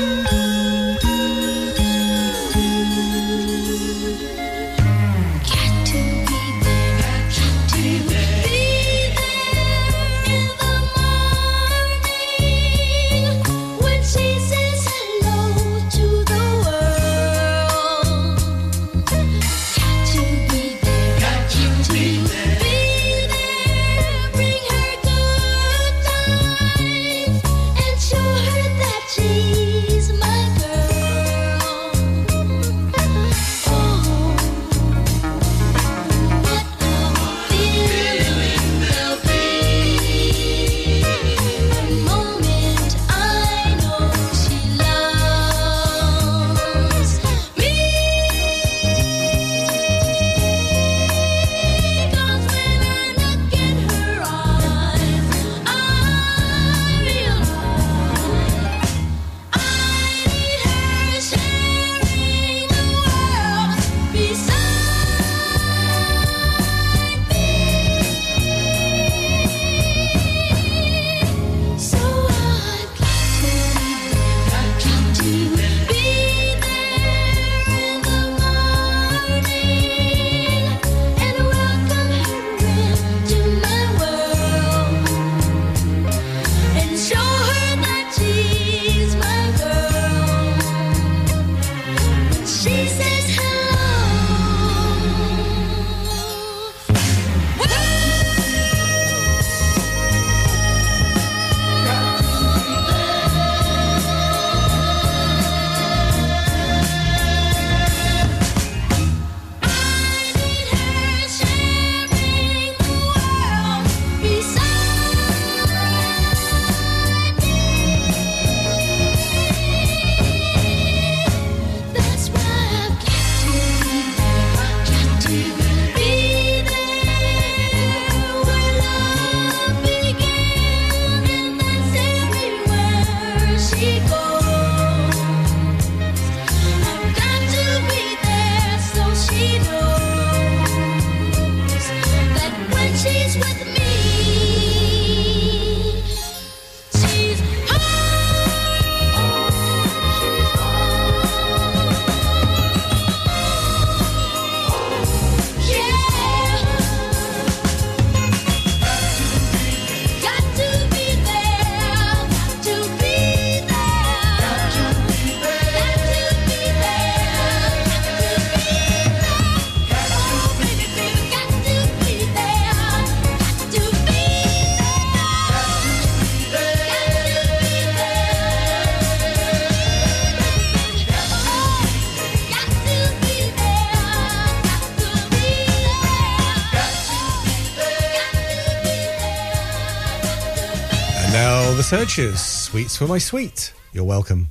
Searchers, 191.85 192.41
Sweets 192.41 192.97
for 192.97 193.05
My 193.05 193.19
Sweet. 193.19 193.71
You're 193.93 194.05
welcome. 194.05 194.47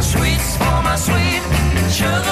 Sweets 0.00 0.56
for 0.56 0.82
my 0.84 0.94
sweet, 0.94 1.42
sugar 1.90 2.31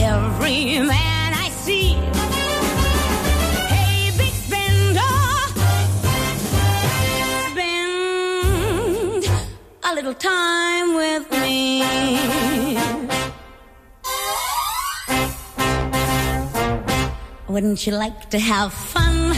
Wouldn't 17.81 17.93
you 17.93 17.99
like 17.99 18.29
to 18.29 18.37
have 18.37 18.71
fun? 18.71 19.33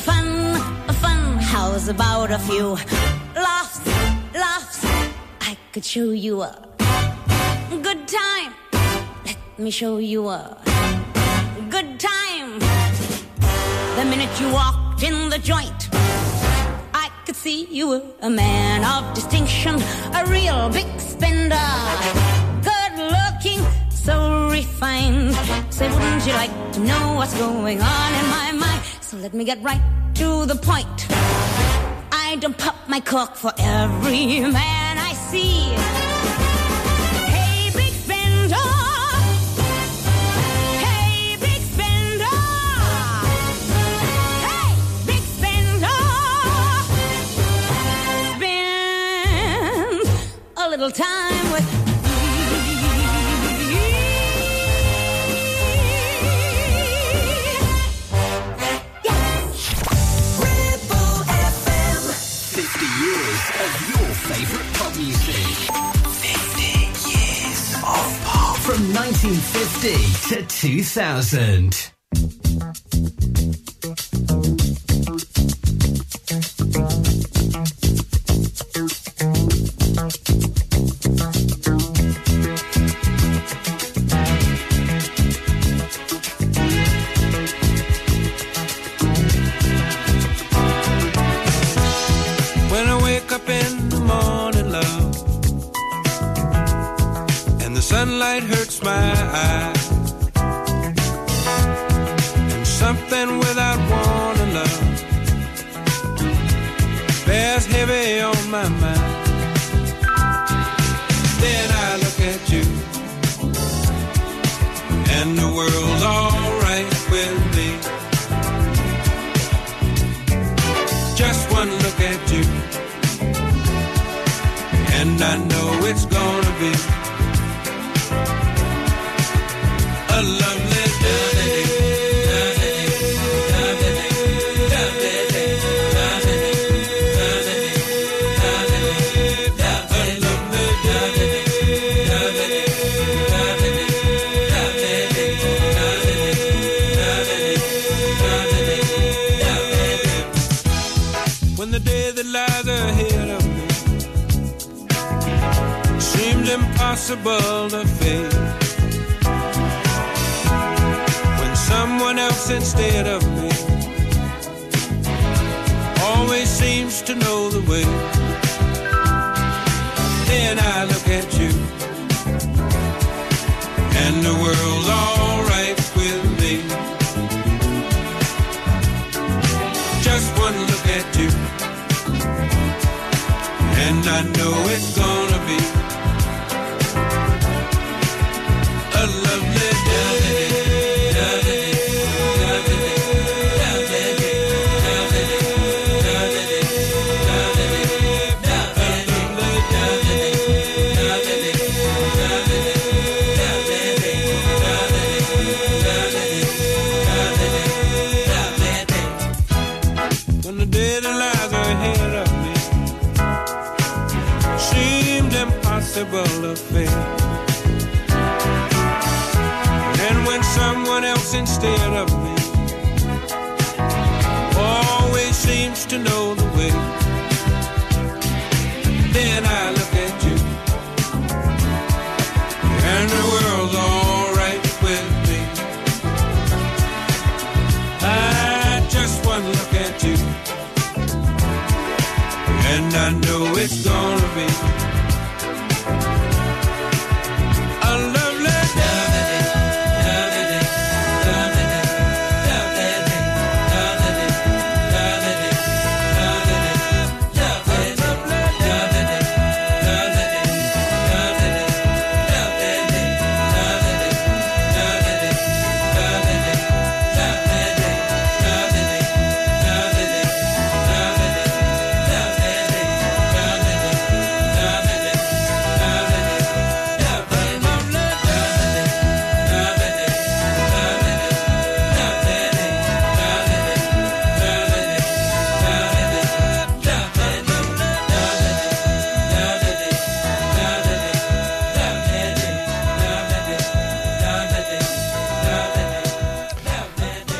Fun, 0.00 0.54
fun. 1.00 1.38
How's 1.38 1.88
about 1.88 2.30
a 2.30 2.38
few 2.38 2.76
laughs, 3.34 3.80
laughs? 4.34 4.84
I 5.40 5.56
could 5.72 5.82
show 5.82 6.10
you 6.10 6.42
a 6.42 6.52
good 7.70 8.06
time. 8.06 8.52
Let 9.24 9.38
me 9.56 9.70
show 9.70 9.96
you 9.96 10.28
a 10.28 10.58
good 11.70 11.98
time. 11.98 12.58
The 13.96 14.04
minute 14.04 14.40
you 14.42 14.52
walked 14.52 15.02
in 15.02 15.30
the 15.30 15.38
joint, 15.38 15.88
I 16.92 17.08
could 17.24 17.36
see 17.36 17.64
you 17.70 17.88
were 17.88 18.02
a 18.20 18.28
man 18.28 18.84
of 18.84 19.14
distinction, 19.14 19.76
a 20.12 20.26
real 20.26 20.68
big 20.68 20.95
Say, 25.76 25.90
wouldn't 25.90 26.26
you 26.26 26.32
like 26.32 26.72
to 26.72 26.80
know 26.80 27.16
what's 27.16 27.34
going 27.34 27.82
on 27.82 28.14
in 28.14 28.26
my 28.30 28.50
mind? 28.50 28.82
So 29.02 29.18
let 29.18 29.34
me 29.34 29.44
get 29.44 29.62
right 29.62 29.82
to 30.14 30.46
the 30.46 30.54
point. 30.54 31.06
I 32.10 32.38
don't 32.40 32.56
pop 32.56 32.76
my 32.88 32.98
cork 33.00 33.36
for 33.36 33.52
every 33.58 34.40
man. 34.40 34.75
years 62.98 63.42
of 63.64 63.70
your 63.90 64.08
favourite 64.28 64.74
pop 64.74 64.96
music. 64.96 65.46
50 66.24 67.10
years 67.10 67.74
of 67.74 68.20
pop. 68.24 68.56
From 68.58 68.82
1950 68.94 70.34
to 70.34 70.46
2000. 70.46 71.95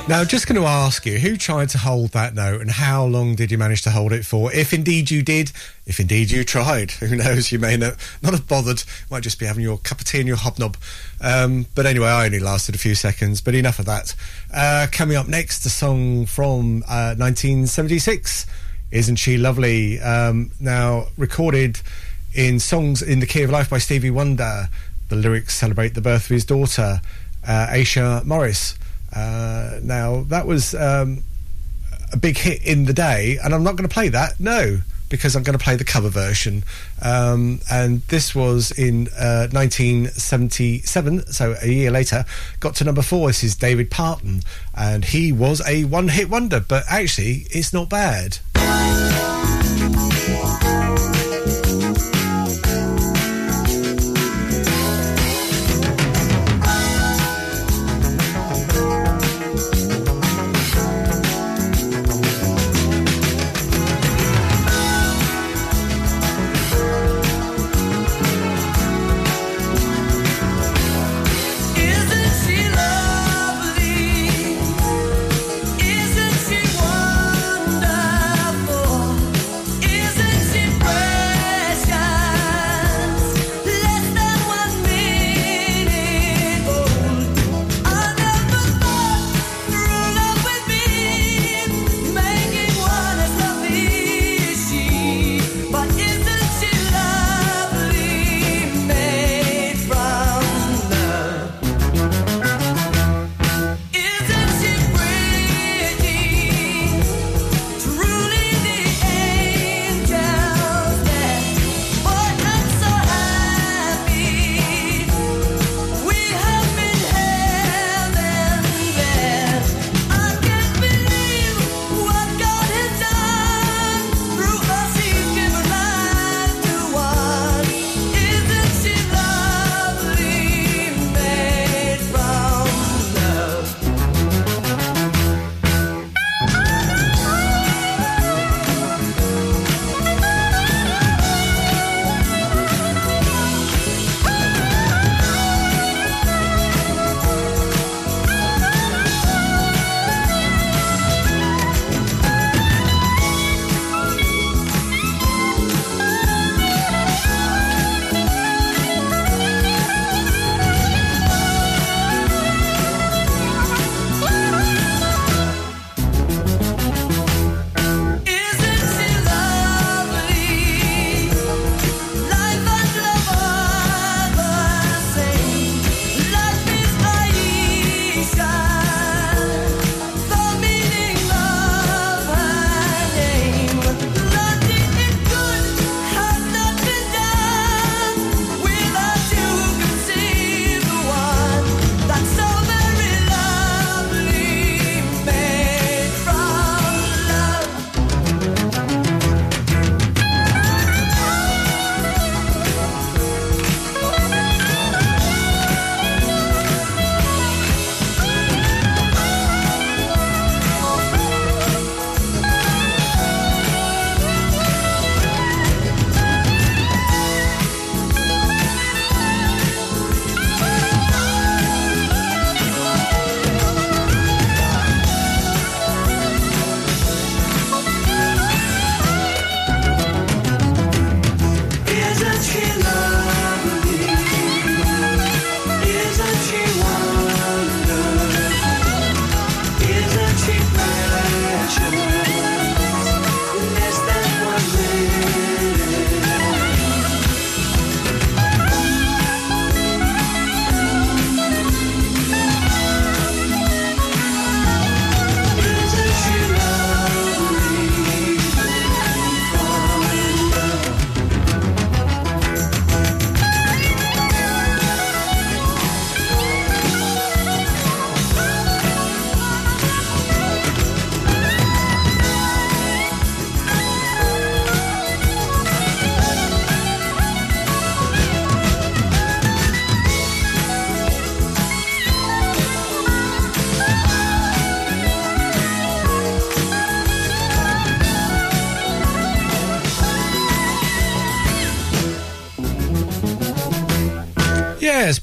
Now, 0.09 0.23
just 0.23 0.47
going 0.47 0.61
to 0.61 0.69
ask 0.69 1.05
you, 1.05 1.19
who 1.19 1.37
tried 1.37 1.71
to 1.71 1.79
hold 1.79 2.11
that 2.13 2.33
note 2.33 2.61
and 2.61 2.71
how 2.71 3.05
long 3.05 3.35
did 3.35 3.51
you 3.51 3.59
manage 3.59 3.83
to 3.83 3.91
hold 3.91 4.13
it 4.13 4.25
for? 4.25 4.53
If 4.53 4.73
indeed 4.73 5.11
you 5.11 5.21
did, 5.21 5.51
if 5.85 5.99
indeed 5.99 6.31
you 6.31 6.45
tried, 6.45 6.93
who 6.93 7.17
knows, 7.17 7.51
you 7.51 7.59
may 7.59 7.77
not, 7.77 7.97
not 8.23 8.33
have 8.33 8.47
bothered, 8.47 8.85
might 9.11 9.25
just 9.25 9.41
be 9.41 9.47
having 9.47 9.65
your 9.65 9.79
cup 9.79 9.99
of 9.99 10.07
tea 10.07 10.19
and 10.19 10.29
your 10.29 10.37
hobnob. 10.37 10.77
Um, 11.21 11.67
but 11.75 11.87
anyway, 11.87 12.07
I 12.07 12.27
only 12.27 12.39
lasted 12.39 12.77
a 12.77 12.79
few 12.79 12.95
seconds, 12.95 13.41
but 13.41 13.57
enough 13.57 13.81
of 13.81 13.87
that. 13.87 14.15
Uh, 14.55 14.87
coming 14.93 15.17
up 15.17 15.27
next, 15.27 15.67
a 15.67 15.71
song 15.71 16.25
from 16.27 16.85
uh, 16.89 17.19
1976, 17.19 18.47
Isn't 18.93 19.17
She 19.17 19.37
Lovely? 19.37 19.99
Um, 19.99 20.53
now, 20.61 21.09
recorded 21.19 21.81
in 22.33 22.61
Songs 22.61 23.03
in 23.03 23.19
the 23.19 23.27
Key 23.27 23.43
of 23.43 23.51
Life 23.51 23.71
by 23.71 23.79
Stevie 23.79 24.13
Wonder. 24.13 24.69
The 25.09 25.17
lyrics 25.17 25.57
celebrate 25.57 25.95
the 25.95 26.01
birth 26.01 26.27
of 26.27 26.31
his 26.31 26.45
daughter, 26.45 27.01
uh, 27.45 27.67
Aisha 27.71 28.25
Morris. 28.25 28.79
Uh, 29.17 29.81
now 29.83 30.25
that 30.25 30.47
was 30.47 30.75
um, 30.75 31.23
a 32.13 32.19
big 32.19 32.37
hit 32.37 32.63
in 32.67 32.85
the 32.85 32.93
day, 32.93 33.39
and 33.43 33.55
I'm 33.55 33.63
not 33.63 33.77
going 33.77 33.89
to 33.89 33.93
play 33.93 34.11
that. 34.11 34.39
No, 34.39 34.81
because 35.09 35.35
I'm 35.35 35.43
going 35.43 35.59
to 35.59 35.65
play 35.65 35.77
the 35.77 35.85
cover 35.85 36.11
version. 36.11 36.65
Um, 37.01 37.61
and 37.71 38.03
this 38.03 38.35
was 38.35 38.73
in 38.73 39.09
uh, 39.19 39.49
1977, 39.53 41.33
so 41.33 41.57
a 41.63 41.67
year 41.67 41.91
later, 41.91 42.27
got 42.61 42.75
to 42.77 42.85
number 42.85 43.03
four. 43.03 43.29
This 43.29 43.43
is 43.43 43.57
David 43.57 43.91
Parton, 43.91 44.43
and 44.75 45.07
he 45.07 45.33
was 45.33 45.67
a 45.67 45.85
one-hit 45.85 46.29
wonder. 46.29 46.61
But 46.61 46.85
actually, 46.91 47.47
it's 47.51 47.73
not 47.73 47.89
bad. 47.89 48.39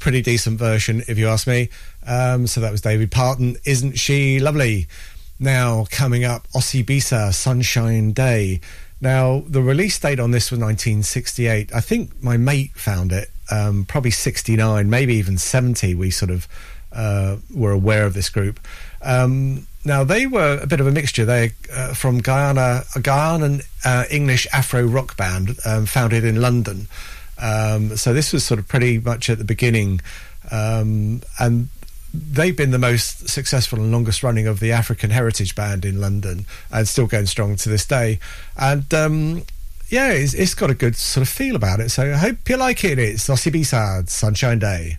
Pretty 0.04 0.22
decent 0.22 0.60
version, 0.60 1.02
if 1.08 1.18
you 1.18 1.30
ask 1.30 1.48
me. 1.48 1.70
Um, 2.06 2.46
so 2.46 2.60
that 2.60 2.74
was 2.74 2.82
David 2.82 3.10
Parton. 3.10 3.56
Isn't 3.64 3.98
she 3.98 4.42
lovely? 4.42 4.88
Now, 5.40 5.86
coming 5.92 6.26
up, 6.26 6.46
Osibisa, 6.50 7.34
Sunshine 7.34 8.12
Day. 8.12 8.60
Now, 9.00 9.46
the 9.48 9.62
release 9.62 9.98
date 9.98 10.20
on 10.20 10.32
this 10.32 10.52
was 10.52 10.60
1968. 10.60 11.74
I 11.74 11.80
think 11.80 12.22
my 12.22 12.36
mate 12.36 12.72
found 12.74 13.14
it, 13.14 13.30
um, 13.50 13.86
probably 13.86 14.12
69, 14.12 14.90
maybe 14.90 15.14
even 15.16 15.38
70. 15.38 15.96
We 15.96 16.12
sort 16.12 16.32
of 16.32 16.50
uh, 16.92 17.38
were 17.56 17.72
aware 17.72 18.06
of 18.06 18.14
this 18.14 18.28
group. 18.28 18.60
Um, 19.02 19.68
now, 19.86 20.04
they 20.04 20.28
were 20.28 20.60
a 20.62 20.68
bit 20.68 20.82
of 20.82 20.88
a 20.88 20.92
mixture. 20.92 21.24
They're 21.24 21.52
uh, 21.74 21.94
from 21.94 22.20
Guyana, 22.20 22.84
a 22.94 23.00
Guyanan 23.00 23.66
uh, 23.86 24.04
English 24.12 24.48
Afro 24.52 24.84
rock 24.84 25.16
band 25.16 25.56
um, 25.66 25.86
founded 25.86 26.26
in 26.26 26.42
London. 26.42 26.88
Um, 27.42 27.96
so 27.98 28.14
this 28.14 28.32
was 28.34 28.44
sort 28.44 28.60
of 28.60 28.68
pretty 28.68 29.00
much 29.00 29.30
at 29.30 29.38
the 29.38 29.44
beginning, 29.44 30.02
um, 30.52 31.22
and 31.40 31.70
they've 32.14 32.56
been 32.56 32.72
the 32.72 32.78
most 32.80 33.28
successful 33.28 33.80
and 33.80 33.92
longest 33.92 34.22
running 34.22 34.48
of 34.48 34.60
the 34.60 34.72
African 34.72 35.10
Heritage 35.10 35.56
Band 35.56 35.84
in 35.84 36.00
London, 36.00 36.46
and 36.72 36.88
still 36.88 37.08
going 37.08 37.26
strong 37.26 37.56
to 37.58 37.70
this 37.70 37.86
day. 37.86 38.20
And 38.58 38.94
um, 38.94 39.44
yeah, 39.90 40.12
it's, 40.12 40.34
it's 40.34 40.54
got 40.54 40.70
a 40.70 40.76
good 40.76 40.96
sort 40.96 41.22
of 41.22 41.30
feel 41.30 41.56
about 41.56 41.80
it. 41.80 41.90
So 41.90 42.04
I 42.14 42.18
hope 42.18 42.48
you 42.48 42.58
like 42.58 42.84
it. 42.84 43.00
It's 43.00 43.28
Osibisa, 43.28 44.08
Sunshine 44.08 44.60
Day. 44.60 44.98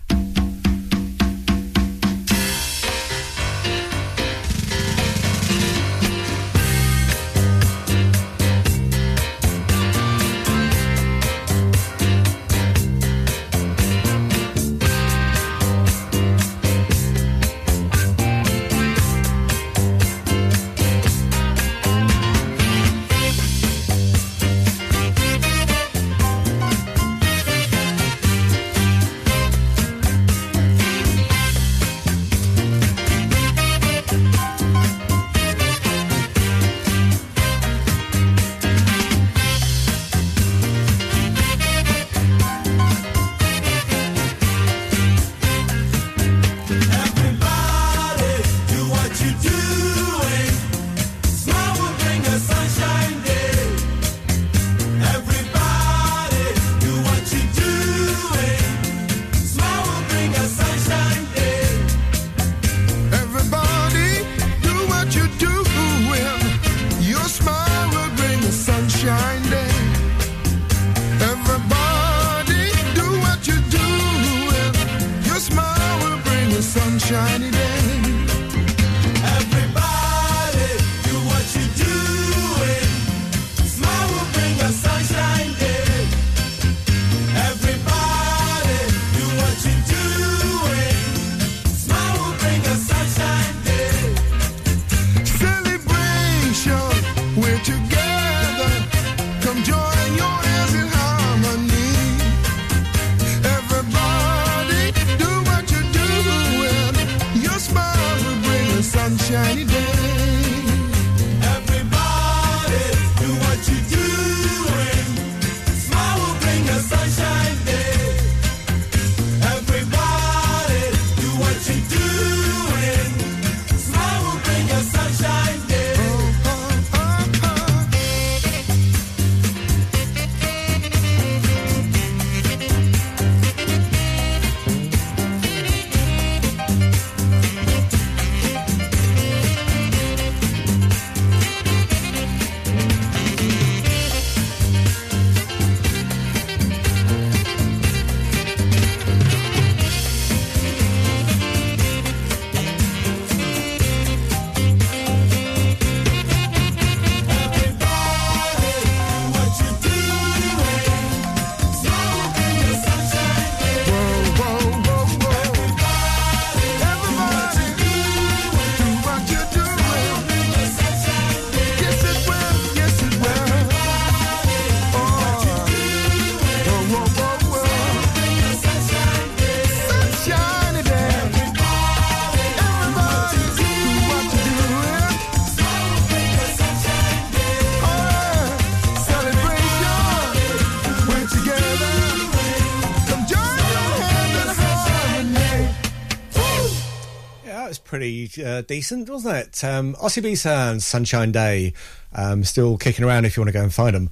Uh, 198.37 198.61
decent, 198.61 199.09
wasn't 199.09 199.35
it? 199.35 199.63
Um, 199.63 199.95
Osibisa, 199.95 200.81
Sunshine 200.81 201.31
Day, 201.31 201.73
um, 202.13 202.43
still 202.43 202.77
kicking 202.77 203.05
around 203.05 203.25
if 203.25 203.37
you 203.37 203.41
want 203.41 203.49
to 203.49 203.53
go 203.53 203.63
and 203.63 203.73
find 203.73 203.95
them. 203.95 204.09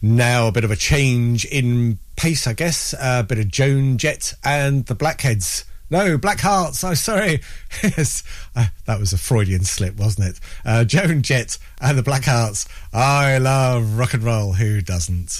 Now 0.00 0.48
a 0.48 0.52
bit 0.52 0.64
of 0.64 0.70
a 0.70 0.76
change 0.76 1.44
in 1.44 1.98
pace, 2.16 2.46
I 2.46 2.54
guess. 2.54 2.94
A 3.00 3.22
bit 3.22 3.38
of 3.38 3.48
Joan 3.48 3.98
Jett 3.98 4.34
and 4.44 4.84
the 4.86 4.94
Blackheads. 4.94 5.64
No, 5.90 6.16
Black 6.16 6.40
Hearts. 6.40 6.82
I'm 6.82 6.94
sorry. 6.94 7.40
yes, 7.82 8.24
uh, 8.56 8.66
that 8.86 8.98
was 8.98 9.12
a 9.12 9.18
Freudian 9.18 9.62
slip, 9.64 9.96
wasn't 9.98 10.28
it? 10.28 10.40
Uh, 10.64 10.84
Joan 10.84 11.22
Jett 11.22 11.58
and 11.80 11.98
the 11.98 12.02
Black 12.02 12.24
Hearts. 12.24 12.66
I 12.92 13.38
love 13.38 13.98
rock 13.98 14.14
and 14.14 14.22
roll. 14.22 14.54
Who 14.54 14.80
doesn't? 14.80 15.38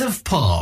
Of 0.00 0.22
Pop. 0.24 0.57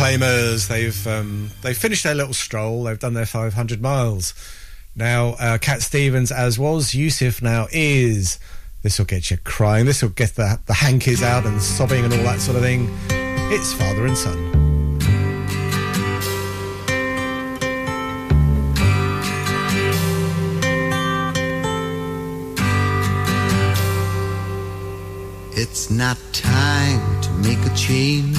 Proclaimers. 0.00 0.66
They've 0.66 1.06
um, 1.06 1.50
they've 1.60 1.76
finished 1.76 2.04
their 2.04 2.14
little 2.14 2.32
stroll. 2.32 2.84
They've 2.84 2.98
done 2.98 3.12
their 3.12 3.26
500 3.26 3.82
miles. 3.82 4.32
Now, 4.96 5.34
uh, 5.38 5.58
Cat 5.58 5.82
Stevens, 5.82 6.32
as 6.32 6.58
was 6.58 6.94
Yusuf, 6.94 7.42
now 7.42 7.66
is. 7.70 8.38
This 8.82 8.98
will 8.98 9.04
get 9.04 9.30
you 9.30 9.36
crying. 9.36 9.84
This 9.84 10.00
will 10.00 10.08
get 10.08 10.36
the 10.36 10.58
the 10.64 10.72
hankies 10.72 11.22
out 11.22 11.44
and 11.44 11.60
sobbing 11.60 12.02
and 12.02 12.14
all 12.14 12.22
that 12.22 12.40
sort 12.40 12.56
of 12.56 12.62
thing. 12.62 12.88
It's 13.52 13.74
father 13.74 14.06
and 14.06 14.16
son. 14.16 14.38
It's 25.52 25.90
not 25.90 26.16
time 26.32 27.20
to 27.20 27.30
make 27.32 27.58
a 27.66 27.76
change. 27.76 28.38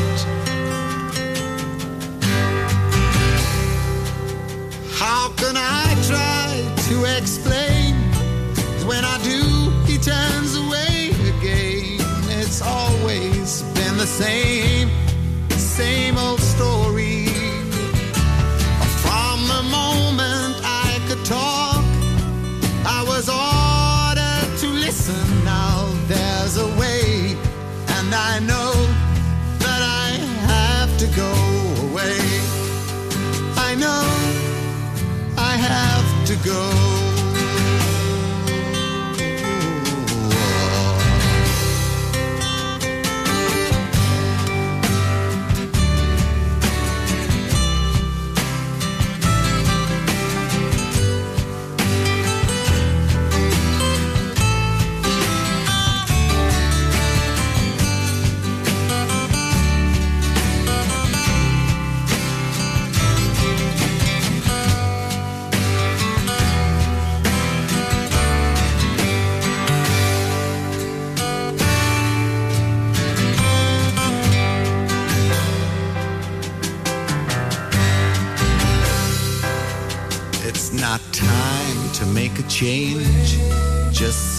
How 5.41 5.47
I 5.57 5.95
try 6.05 6.83
to 6.89 7.17
explain? 7.17 7.95
when 8.85 9.03
I 9.03 9.17
do, 9.23 9.41
he 9.91 9.97
turns 9.97 10.55
away 10.55 11.09
again. 11.33 11.97
It's 12.29 12.61
always 12.61 13.63
been 13.73 13.97
the 13.97 14.05
same, 14.05 14.89
same 15.49 16.17
old 16.19 16.40
go. 36.43 36.70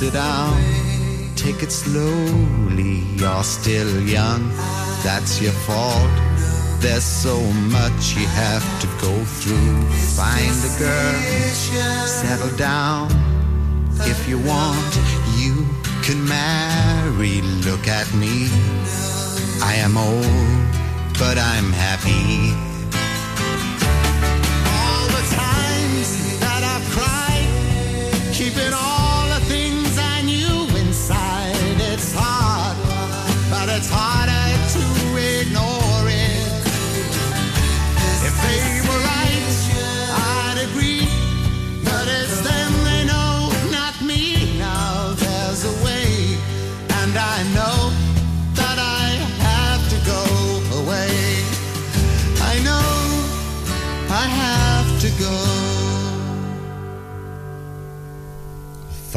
Sit 0.03 0.15
down, 0.15 0.57
take 1.37 1.63
it 1.63 1.71
slowly. 1.71 3.05
You're 3.21 3.45
still 3.45 4.01
young, 4.03 4.49
that's 5.05 5.41
your 5.41 5.53
fault. 5.67 6.11
There's 6.81 7.05
so 7.05 7.39
much 7.71 8.17
you 8.17 8.27
have 8.27 8.65
to 8.81 8.87
go 9.01 9.15
through. 9.39 9.75
Find 10.19 10.57
a 10.71 10.73
girl, 10.79 12.07
settle 12.07 12.57
down. 12.57 13.11
If 14.13 14.29
you 14.29 14.39
want, 14.39 14.93
you 15.37 15.55
can 16.03 16.19
marry. 16.27 17.41
Look 17.67 17.87
at 17.87 18.13
me. 18.15 18.49
I 19.63 19.75
am 19.87 19.97
old, 19.97 20.63
but 21.17 21.39
I'm 21.39 21.71
happy. 21.73 22.72
It's 33.83 33.91
harder 33.91 34.12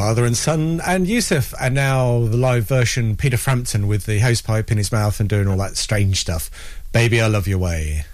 Father 0.05 0.23
and 0.23 0.37
son 0.37 0.81
and 0.85 1.07
Yusuf, 1.07 1.51
and 1.59 1.73
now 1.73 2.19
the 2.27 2.37
live 2.37 2.67
version 2.67 3.15
Peter 3.15 3.37
Frampton 3.37 3.87
with 3.87 4.05
the 4.05 4.19
hosepipe 4.19 4.69
in 4.69 4.77
his 4.77 4.91
mouth 4.91 5.19
and 5.19 5.27
doing 5.27 5.47
all 5.47 5.57
that 5.57 5.77
strange 5.77 6.19
stuff. 6.19 6.51
Baby, 6.91 7.19
I 7.19 7.25
love 7.25 7.47
your 7.47 7.57
way. 7.57 8.05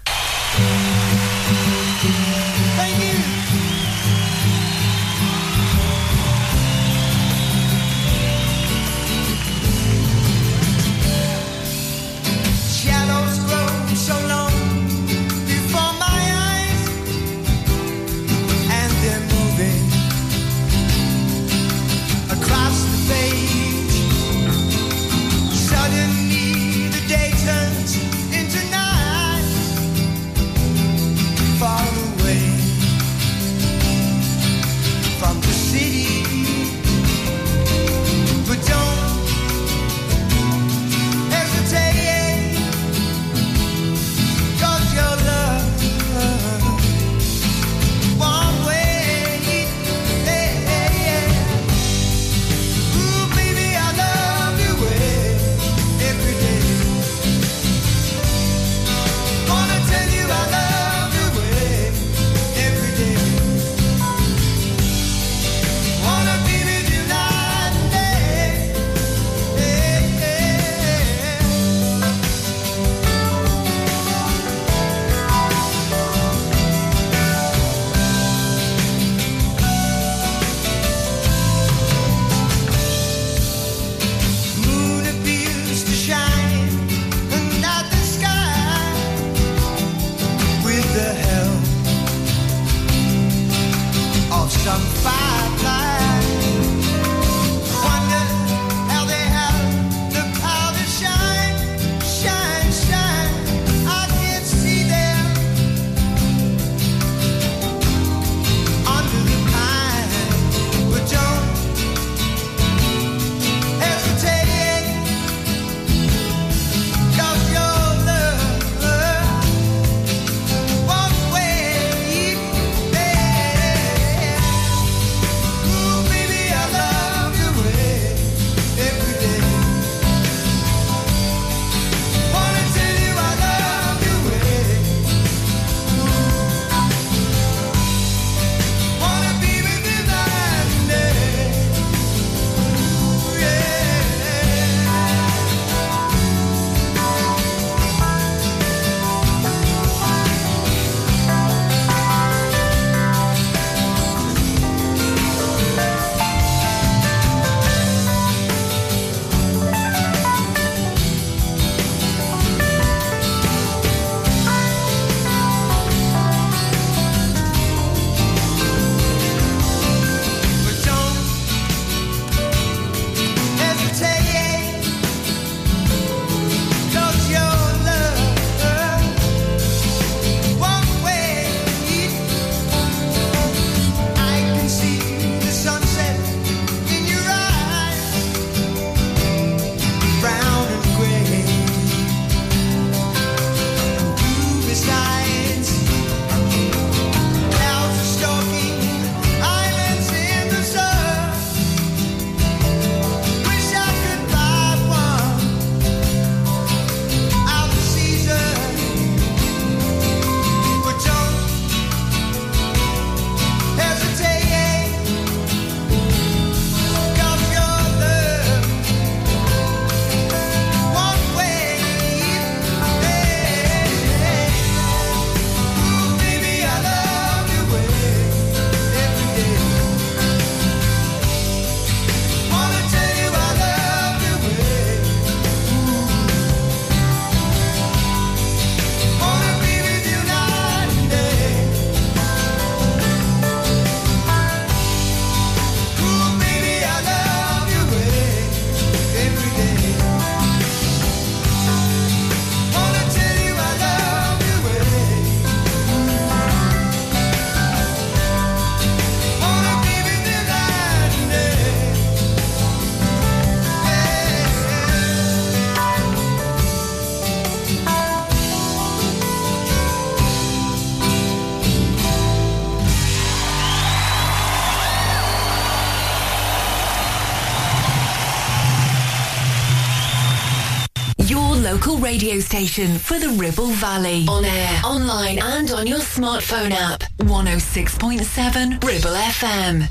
station 282.52 282.98
for 282.98 283.18
the 283.18 283.30
Ribble 283.30 283.68
Valley. 283.80 284.26
On 284.28 284.44
air, 284.44 284.82
online, 284.84 285.38
and 285.38 285.70
on 285.70 285.86
your 285.86 286.00
smartphone 286.00 286.70
app. 286.70 287.00
106.7 287.20 288.72
Ribble 288.84 289.16
FM. 289.40 289.88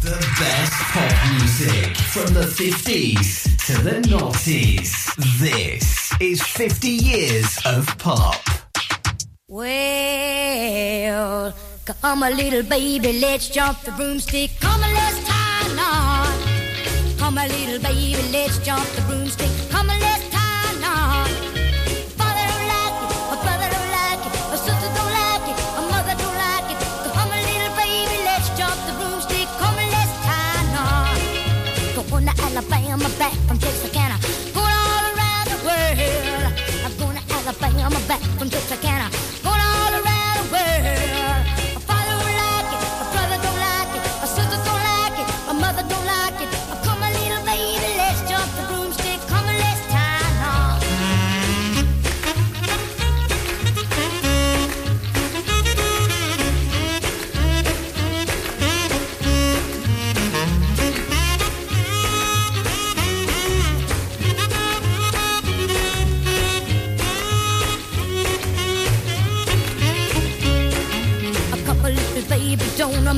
The 0.00 0.16
best 0.40 0.72
pop 0.94 1.12
music 1.32 1.94
from 2.14 2.32
the 2.32 2.46
50s 2.46 3.44
to 3.66 3.74
the 3.82 4.00
noughties. 4.08 4.90
This 5.38 6.14
is 6.18 6.42
50 6.42 6.88
years 6.88 7.58
of 7.66 7.86
pop. 7.98 8.40
Well, 9.48 11.52
come 12.00 12.22
a 12.22 12.30
little 12.30 12.62
baby, 12.62 13.20
let's 13.20 13.50
jump 13.50 13.82
the 13.82 13.92
broomstick. 13.92 14.50
Come 14.60 14.82
a, 14.82 14.88
let's 14.88 15.22
tie 15.28 15.66
a 15.66 15.74
knot. 15.76 16.38
Come 17.18 17.36
a 17.36 17.46
little 17.48 17.82
baby, 17.82 18.22
let's 18.32 18.56
jump 18.60 18.86
the 18.96 19.02
broomstick. 19.02 19.50
Come 19.70 19.90
a, 19.90 20.11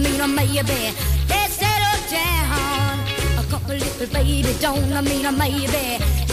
mean 0.04 0.20
a 0.20 0.28
maybe. 0.28 0.94
Let's 1.28 1.54
settle 1.54 1.98
down. 2.10 2.98
A 3.38 3.44
couple 3.50 3.74
little 3.74 4.06
baby, 4.08 4.54
don't 4.60 4.92
I 4.92 5.00
mean 5.00 5.26
a 5.26 5.32
maybe. 5.32 6.23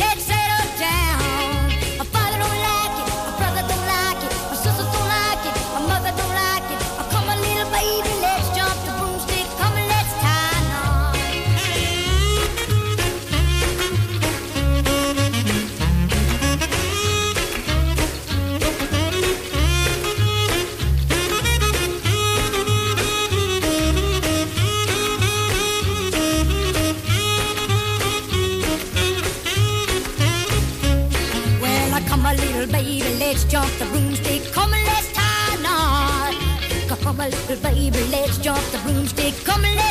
let's 38.12 38.38
jump 38.38 38.64
the 38.72 38.78
broomstick. 38.80 39.34
Come, 39.44 39.62
let 39.62 39.91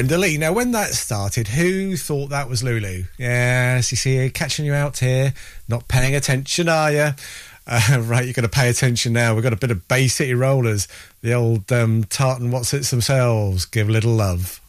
Brenda 0.00 0.16
Lee. 0.16 0.38
Now, 0.38 0.54
when 0.54 0.70
that 0.70 0.94
started, 0.94 1.48
who 1.48 1.94
thought 1.94 2.30
that 2.30 2.48
was 2.48 2.62
Lulu? 2.62 3.04
Yes, 3.18 3.92
you 3.92 3.98
see, 3.98 4.30
catching 4.30 4.64
you 4.64 4.72
out 4.72 4.96
here, 4.96 5.34
not 5.68 5.88
paying 5.88 6.14
attention, 6.14 6.70
are 6.70 6.90
you? 6.90 7.08
Uh, 7.66 8.00
right, 8.00 8.24
you're 8.24 8.32
going 8.32 8.42
to 8.42 8.48
pay 8.48 8.68
attention 8.68 9.12
now. 9.12 9.32
We've 9.32 9.44
got 9.44 9.52
a 9.52 9.56
bit 9.56 9.70
of 9.70 9.86
Bay 9.86 10.08
City 10.08 10.34
Rollers, 10.34 10.88
the 11.20 11.34
old 11.34 11.70
um, 11.70 12.02
tartan 12.02 12.50
what's 12.50 12.74
it 12.74 12.82
themselves. 12.84 13.64
Give 13.64 13.88
a 13.88 13.92
little 13.92 14.12
love. 14.12 14.59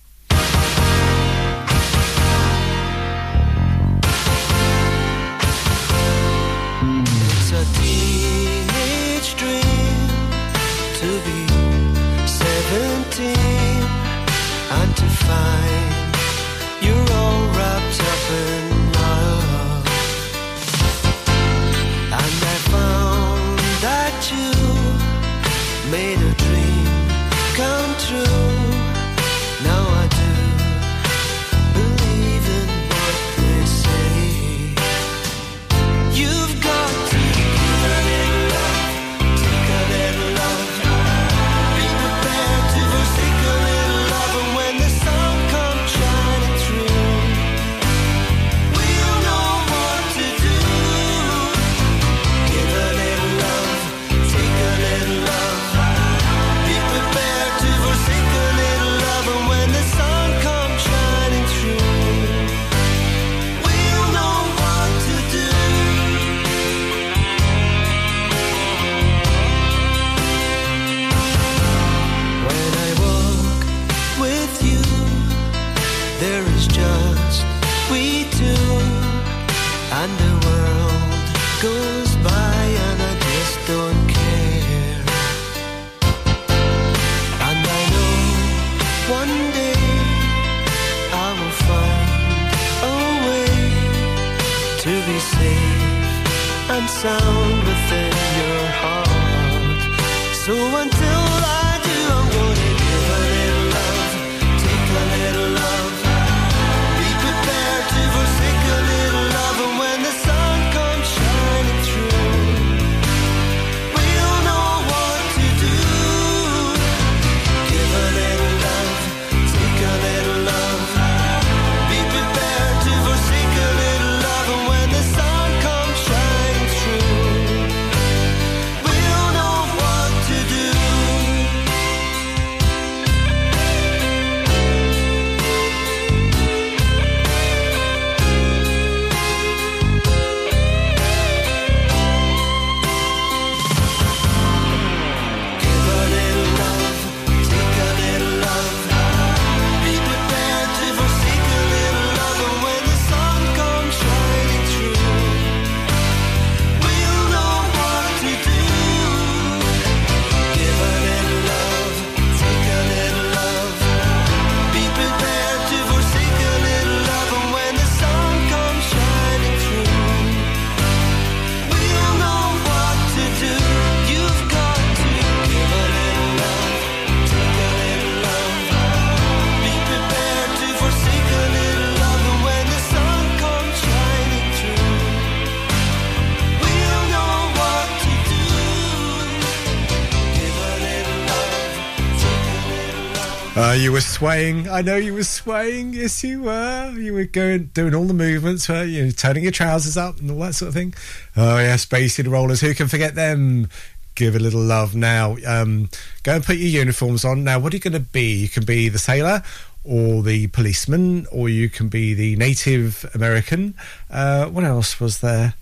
you 193.82 193.92
were 193.92 194.02
swaying. 194.02 194.70
I 194.70 194.82
know 194.82 194.96
you 194.96 195.16
were 195.16 195.24
swaying. 195.24 195.94
Yes, 195.94 196.24
you 196.24 196.44
were. 196.44 196.94
You 196.96 197.14
were 197.14 197.26
going, 197.26 197.72
doing 197.74 197.96
all 197.96 198.06
the 198.06 198.14
movements, 198.14 198.70
were 198.70 198.84
you? 198.84 199.12
Turning 199.12 199.42
your 199.44 199.52
trousers 199.52 199.98
up 199.98 200.20
and 200.20 200.30
all 200.30 200.40
that 200.42 200.54
sort 200.54 200.68
of 200.70 200.76
thing. 200.76 200.94
Oh, 201.36 201.58
yeah, 201.58 201.76
Bay 201.90 202.08
City 202.08 202.30
Rollers. 202.30 202.62
Who 202.62 202.76
can 202.76 202.88
forget 202.88 203.16
them? 203.16 203.70
Give 204.14 204.36
a 204.36 204.40
little 204.40 204.62
love 204.62 204.94
now. 204.94 205.36
Um, 205.48 205.90
go 206.22 206.36
and 206.36 206.44
put 206.44 206.58
your 206.58 206.68
uniforms 206.68 207.26
on. 207.26 207.44
Now, 207.44 207.58
what 207.58 207.74
are 207.74 207.78
you 207.78 207.82
going 207.82 207.94
to 207.94 208.00
be? 208.00 208.36
You 208.36 208.50
can 208.50 208.66
be 208.66 208.88
the 208.88 209.00
sailor 209.00 209.42
or 209.84 210.22
the 210.22 210.48
policeman, 210.48 211.26
or 211.32 211.50
you 211.50 211.68
can 211.68 211.88
be 211.88 212.14
the 212.14 212.36
Native 212.36 213.10
American. 213.16 213.74
Uh, 214.12 214.46
what 214.46 214.64
else 214.64 215.00
was 215.00 215.22
there? 215.22 215.56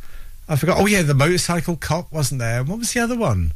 I 0.50 0.58
forgot. 0.58 0.78
Oh, 0.82 0.88
yeah, 0.88 1.04
the 1.04 1.14
motorcycle 1.14 1.78
cop 1.78 2.12
wasn't 2.12 2.40
there. 2.40 2.66
What 2.66 2.80
was 2.80 2.92
the 2.92 3.00
other 3.00 3.18
one? 3.18 3.54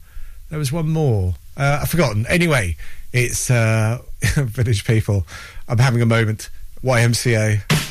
There 0.50 0.60
was 0.60 0.72
one 0.72 0.88
more. 0.88 1.36
Uh, 1.58 1.80
I've 1.82 1.90
forgotten. 1.90 2.26
Anyway, 2.28 2.78
it's 3.14 3.52
uh, 3.52 4.02
Village 4.36 4.86
People. 4.86 5.26
I'm 5.68 5.78
having 5.78 6.02
a 6.02 6.06
moment. 6.06 6.50
YMCA. 6.84 7.83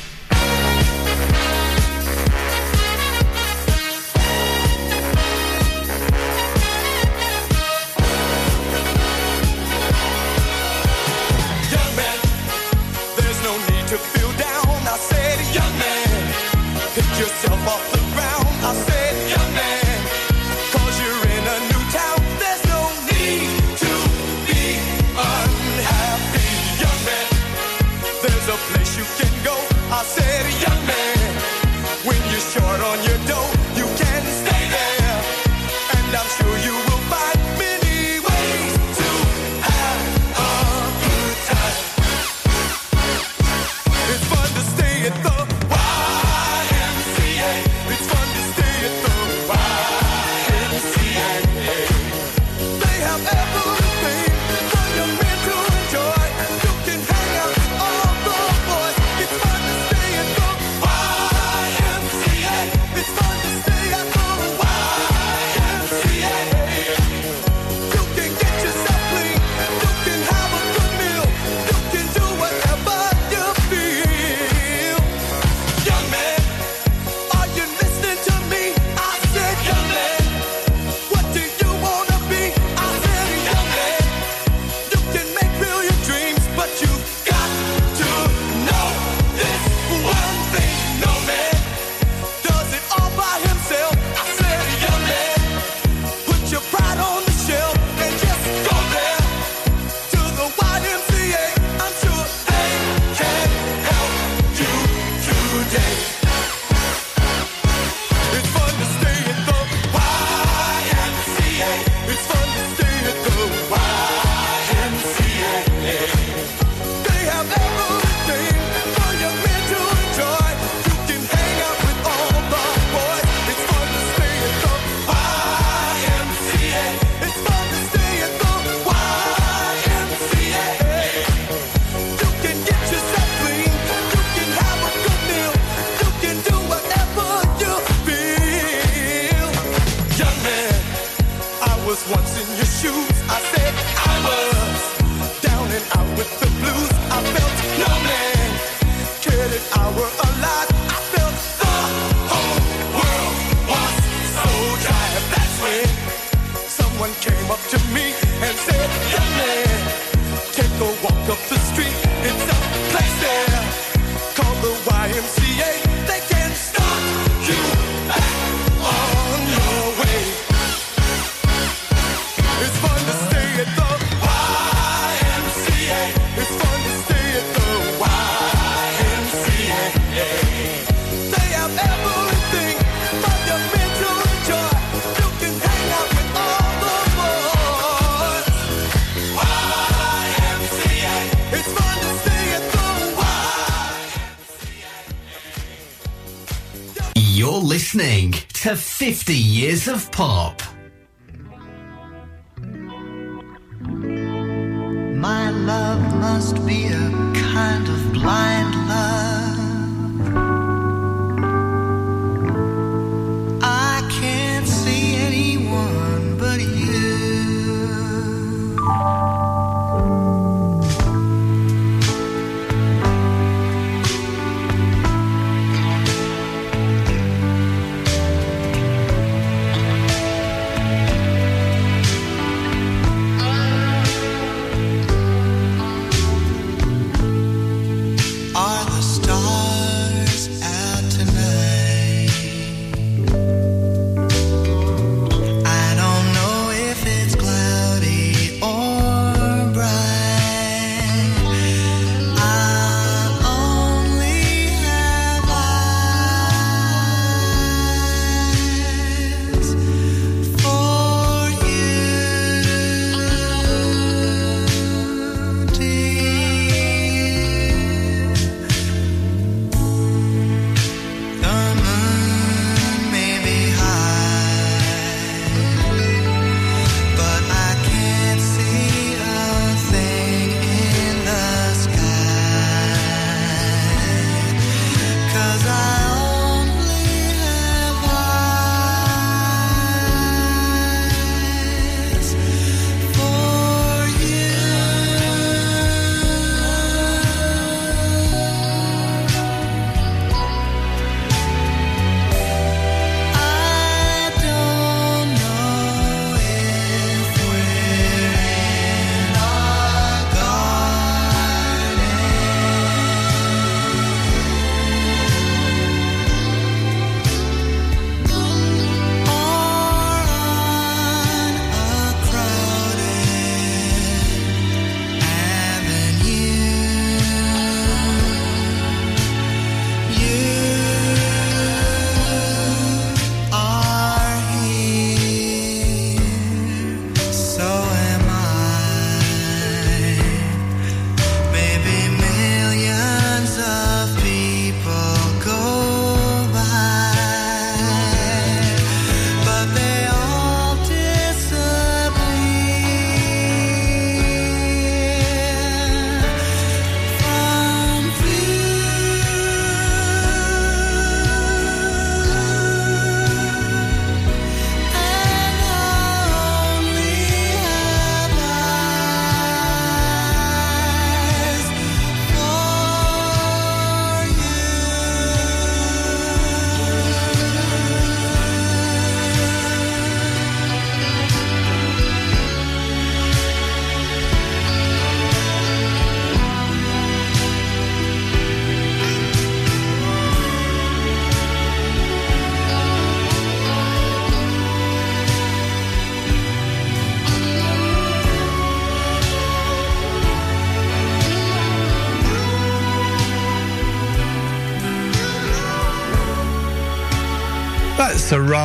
50 199.03 199.33
years 199.33 199.89
of 199.89 200.09
pop. 200.13 200.32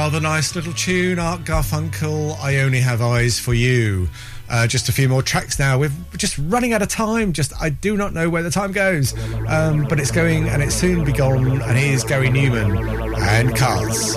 Rather 0.08 0.20
nice 0.20 0.56
little 0.56 0.72
tune, 0.72 1.18
Art 1.18 1.42
Garfunkel. 1.42 2.40
I 2.40 2.60
only 2.60 2.80
have 2.80 3.02
eyes 3.02 3.38
for 3.38 3.52
you. 3.52 4.08
Uh, 4.48 4.66
just 4.66 4.88
a 4.88 4.92
few 4.92 5.06
more 5.06 5.20
tracks 5.22 5.58
now. 5.58 5.78
We're 5.78 5.92
just 6.16 6.38
running 6.38 6.72
out 6.72 6.80
of 6.80 6.88
time. 6.88 7.34
Just 7.34 7.52
I 7.60 7.68
do 7.68 7.94
not 7.94 8.14
know 8.14 8.30
where 8.30 8.42
the 8.42 8.50
time 8.50 8.72
goes, 8.72 9.12
um, 9.48 9.84
but 9.86 10.00
it's 10.00 10.10
going 10.10 10.48
and 10.48 10.62
it's 10.62 10.74
soon 10.74 11.04
be 11.04 11.12
gone. 11.12 11.60
And 11.60 11.76
here's 11.76 12.04
Gary 12.04 12.30
Numan 12.30 13.18
and 13.18 13.54
Cars. 13.54 14.16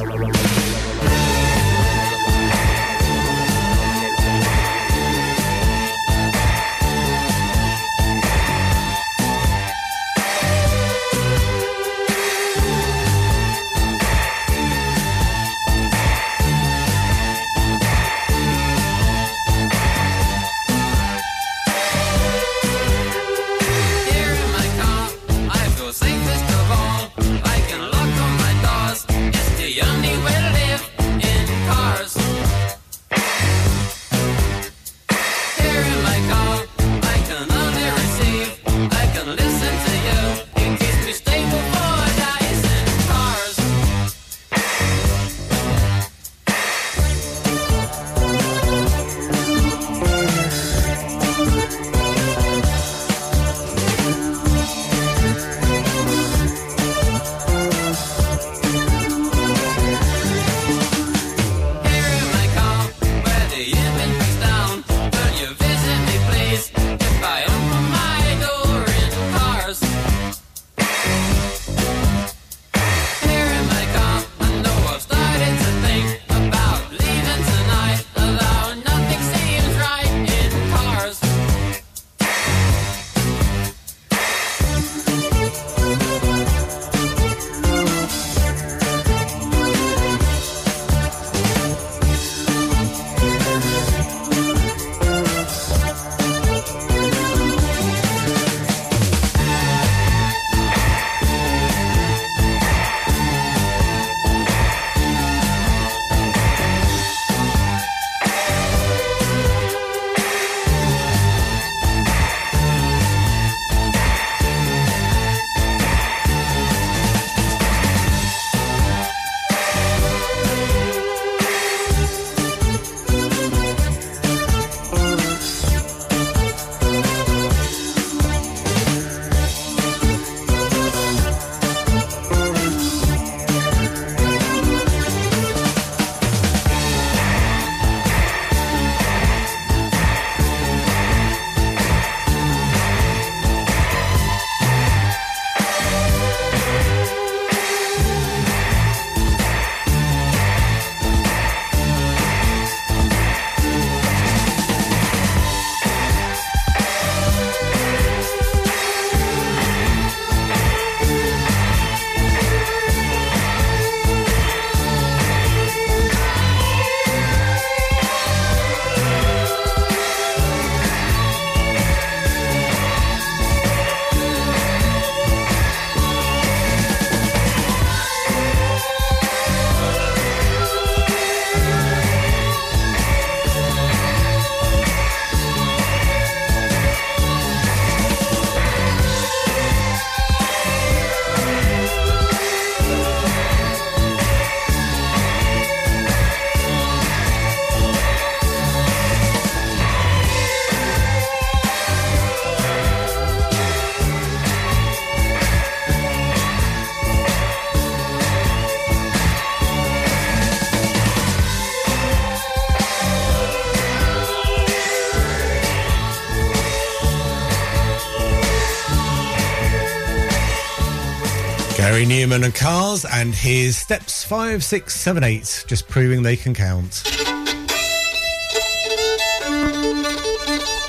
Gary 222.01 222.25
Numan 222.25 222.43
and 222.43 222.55
Cars 222.55 223.05
and 223.05 223.35
his 223.35 223.77
steps 223.77 224.23
five, 224.23 224.63
six, 224.63 224.95
seven, 224.95 225.23
eight, 225.23 225.63
just 225.67 225.87
proving 225.87 226.23
they 226.23 226.35
can 226.35 226.55
count. 226.55 227.03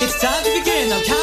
It's 0.01 0.20
time 0.22 0.43
to 0.43 0.59
begin. 0.59 1.21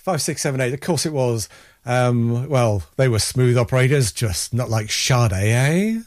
Five, 0.00 0.22
six, 0.22 0.42
seven, 0.42 0.60
eight. 0.60 0.74
Of 0.74 0.80
course 0.80 1.06
it 1.06 1.12
was. 1.12 1.48
Um, 1.86 2.48
well, 2.48 2.82
they 2.96 3.08
were 3.08 3.18
smooth 3.18 3.56
operators, 3.56 4.12
just 4.12 4.52
not 4.52 4.68
like 4.68 4.90
Sade, 4.90 5.32
eh? 5.32 6.00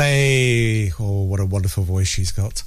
Sade. 0.00 0.94
Oh, 0.98 1.24
what 1.24 1.40
a 1.40 1.44
wonderful 1.44 1.84
voice 1.84 2.08
she's 2.08 2.32
got. 2.32 2.62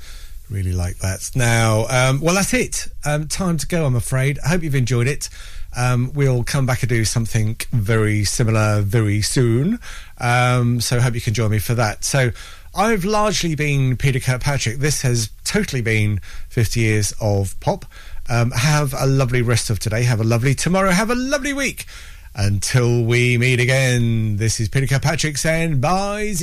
Really 0.51 0.71
like 0.71 0.99
that. 0.99 1.31
Now, 1.35 1.87
um, 1.89 2.21
well, 2.21 2.35
that's 2.35 2.53
it. 2.53 2.87
Um, 3.03 3.27
time 3.27 3.57
to 3.57 3.65
go, 3.65 3.87
I'm 3.87 3.95
afraid. 3.95 4.37
I 4.45 4.49
hope 4.49 4.61
you've 4.61 4.75
enjoyed 4.75 5.07
it. 5.07 5.29
Um, 5.75 6.11
we'll 6.13 6.43
come 6.43 6.67
back 6.67 6.83
and 6.83 6.89
do 6.89 7.03
something 7.03 7.57
very 7.71 8.23
similar 8.23 8.81
very 8.81 9.23
soon. 9.23 9.79
Um, 10.19 10.79
so, 10.79 10.99
hope 10.99 11.15
you 11.15 11.21
can 11.21 11.33
join 11.33 11.49
me 11.49 11.57
for 11.57 11.73
that. 11.73 12.03
So, 12.03 12.29
I've 12.75 13.03
largely 13.03 13.55
been 13.55 13.97
Peter 13.97 14.19
Kirkpatrick. 14.19 14.77
This 14.77 15.01
has 15.01 15.31
totally 15.43 15.81
been 15.81 16.21
50 16.49 16.81
years 16.81 17.15
of 17.19 17.59
pop. 17.61 17.85
Um, 18.29 18.51
have 18.51 18.93
a 18.93 19.07
lovely 19.07 19.41
rest 19.41 19.71
of 19.71 19.79
today. 19.79 20.03
Have 20.03 20.21
a 20.21 20.23
lovely 20.23 20.53
tomorrow. 20.53 20.91
Have 20.91 21.09
a 21.09 21.15
lovely 21.15 21.53
week. 21.53 21.87
Until 22.35 23.03
we 23.03 23.37
meet 23.37 23.59
again, 23.59 24.37
this 24.37 24.59
is 24.59 24.67
Peter 24.67 24.87
Kirkpatrick 24.87 25.37
saying 25.37 25.79
bye, 25.79 26.33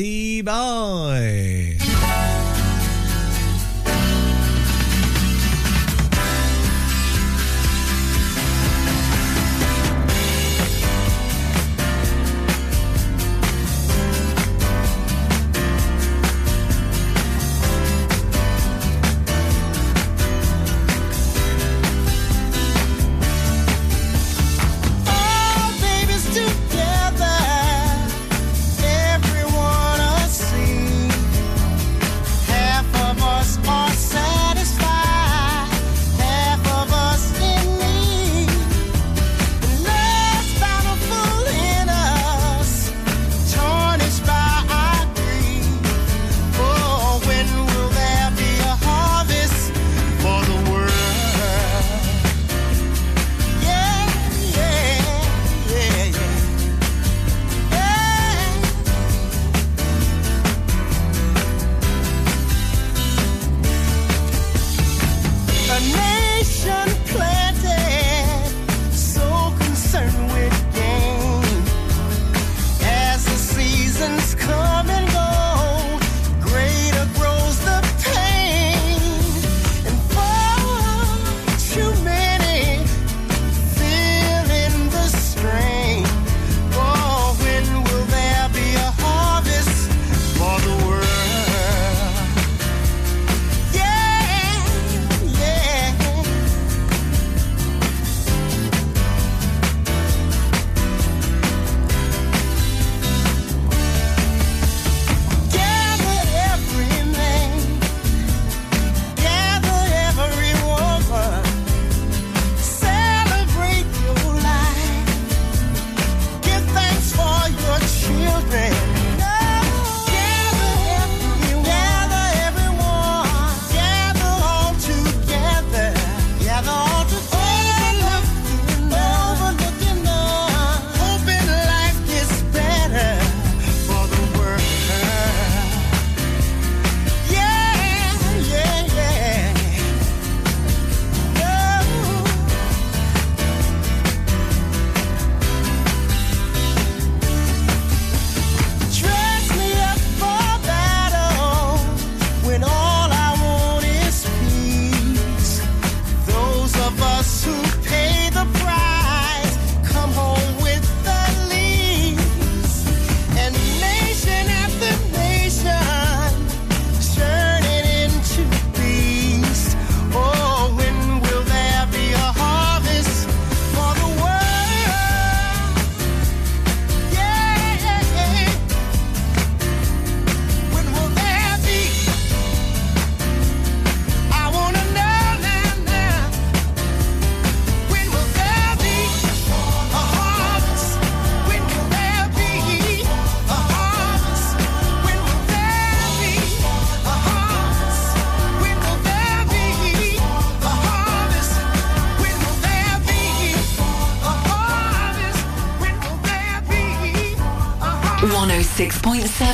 bye. 0.44 2.49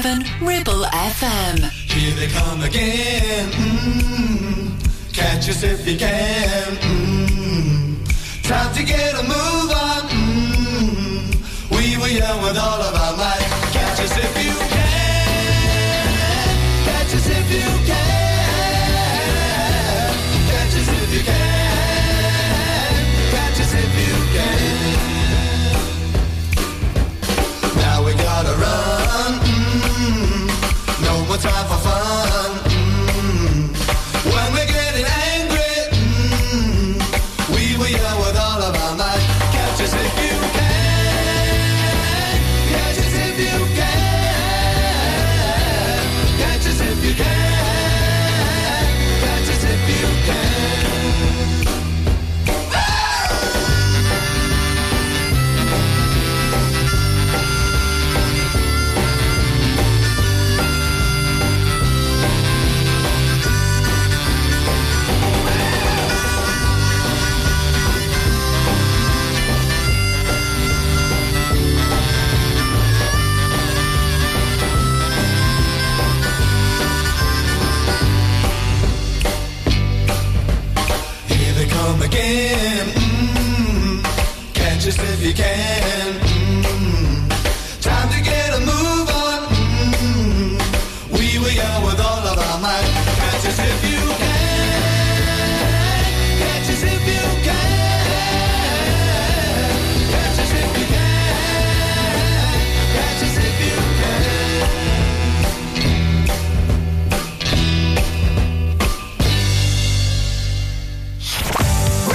107 0.06 0.46
Ribble 0.46 0.84
FM. 0.84 1.68
Here 1.90 2.14
they 2.14 2.28
come 2.28 2.62
again. 2.62 3.50
Mm-hmm. 3.50 4.78
Catch 5.12 5.48
us 5.48 5.64
if 5.64 5.84
you 5.84 5.98
can. 5.98 6.05